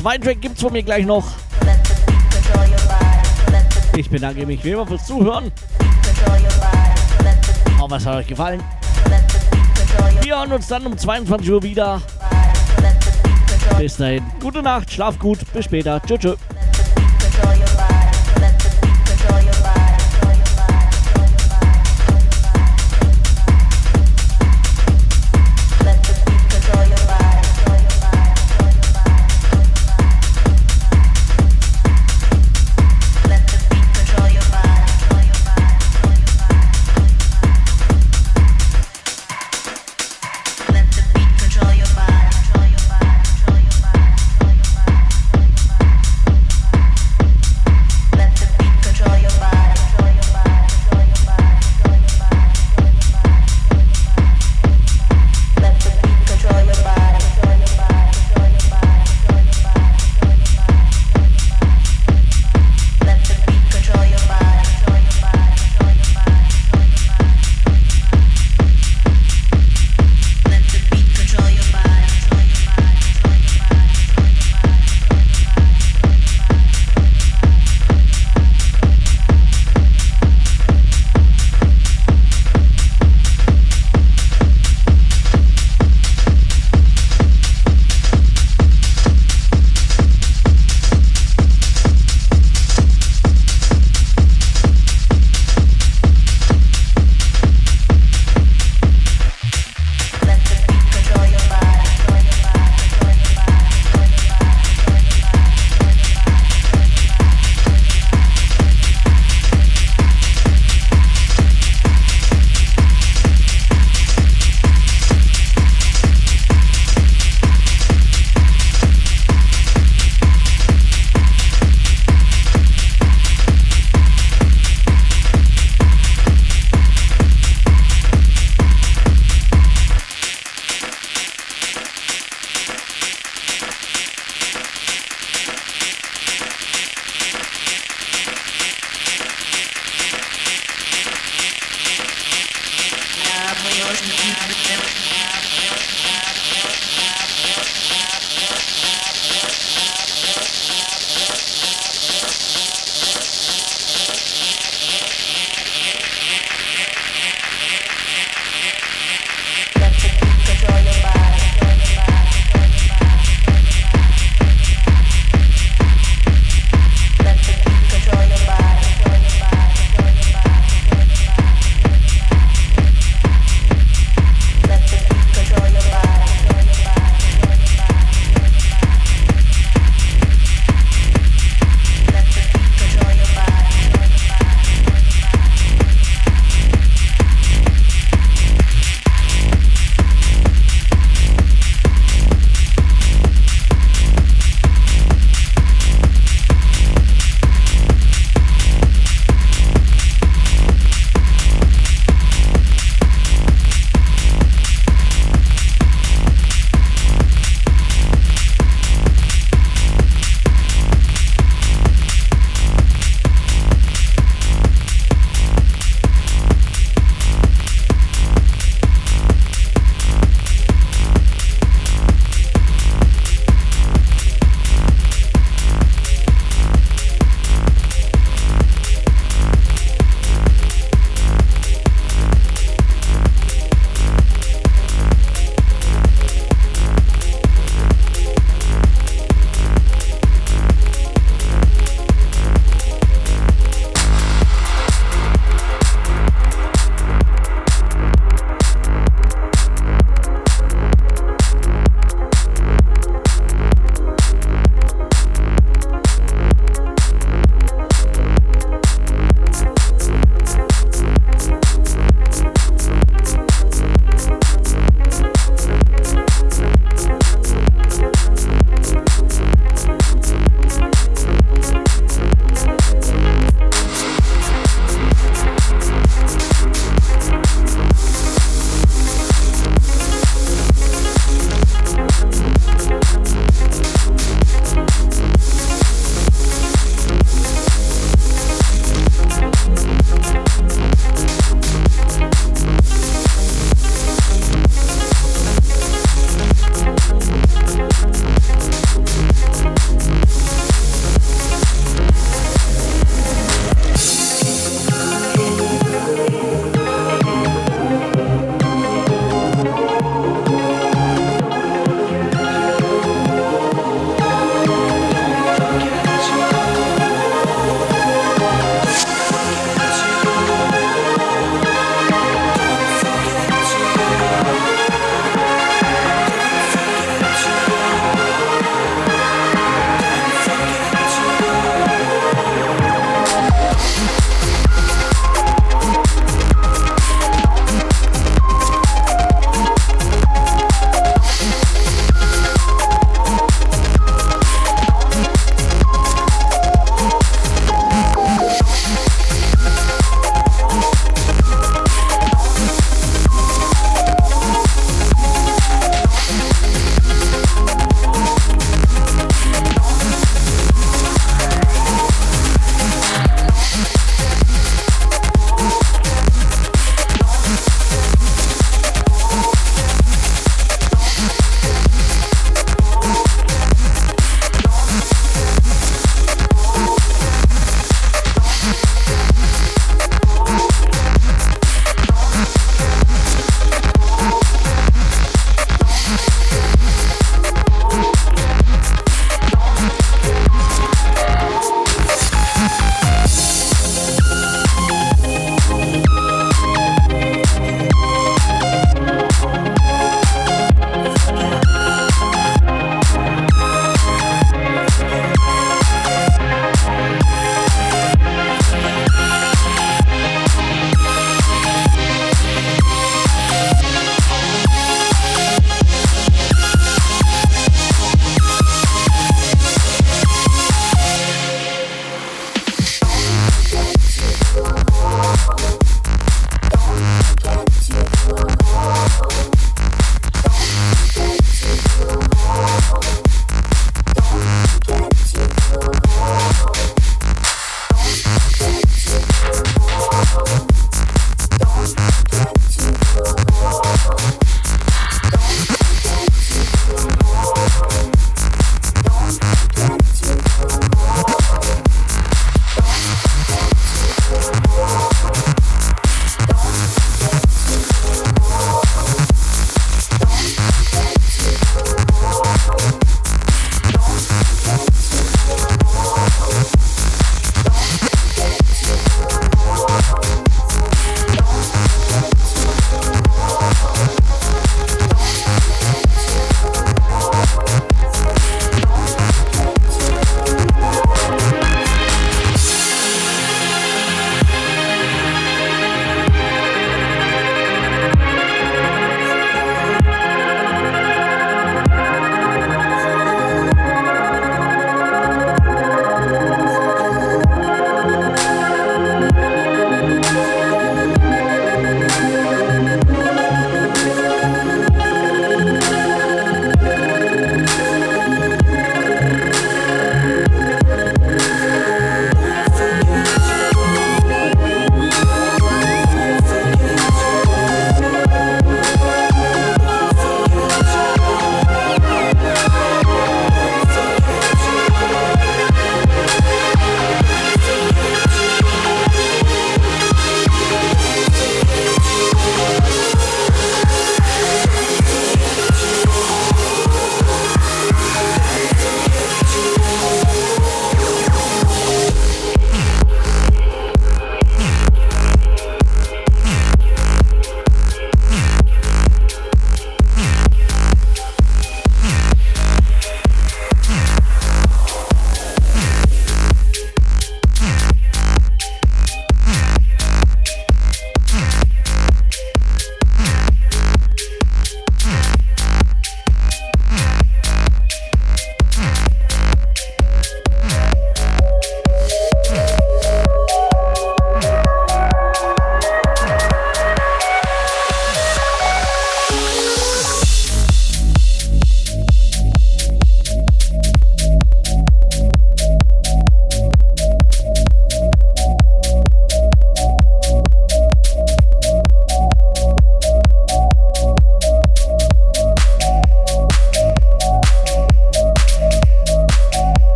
Zweiten 0.00 0.24
Track 0.24 0.40
gibt's 0.40 0.62
von 0.62 0.72
mir 0.72 0.82
gleich 0.82 1.04
noch. 1.04 1.30
Ich 3.94 4.08
bedanke 4.08 4.46
mich 4.46 4.64
wie 4.64 4.70
immer 4.70 4.86
fürs 4.86 5.04
Zuhören. 5.04 5.52
Hoffe, 7.78 7.96
es 7.96 8.06
hat 8.06 8.16
euch 8.16 8.26
gefallen. 8.26 8.62
Wir 10.22 10.38
hören 10.38 10.52
uns 10.54 10.68
dann 10.68 10.86
um 10.86 10.96
22 10.96 11.50
Uhr 11.50 11.62
wieder. 11.62 12.00
Bis 13.76 13.98
dahin, 13.98 14.24
gute 14.40 14.62
Nacht, 14.62 14.90
schlaf 14.90 15.18
gut, 15.18 15.40
bis 15.52 15.66
später. 15.66 16.00
Tschüss. 16.00 16.20
tschüss. 16.20 16.38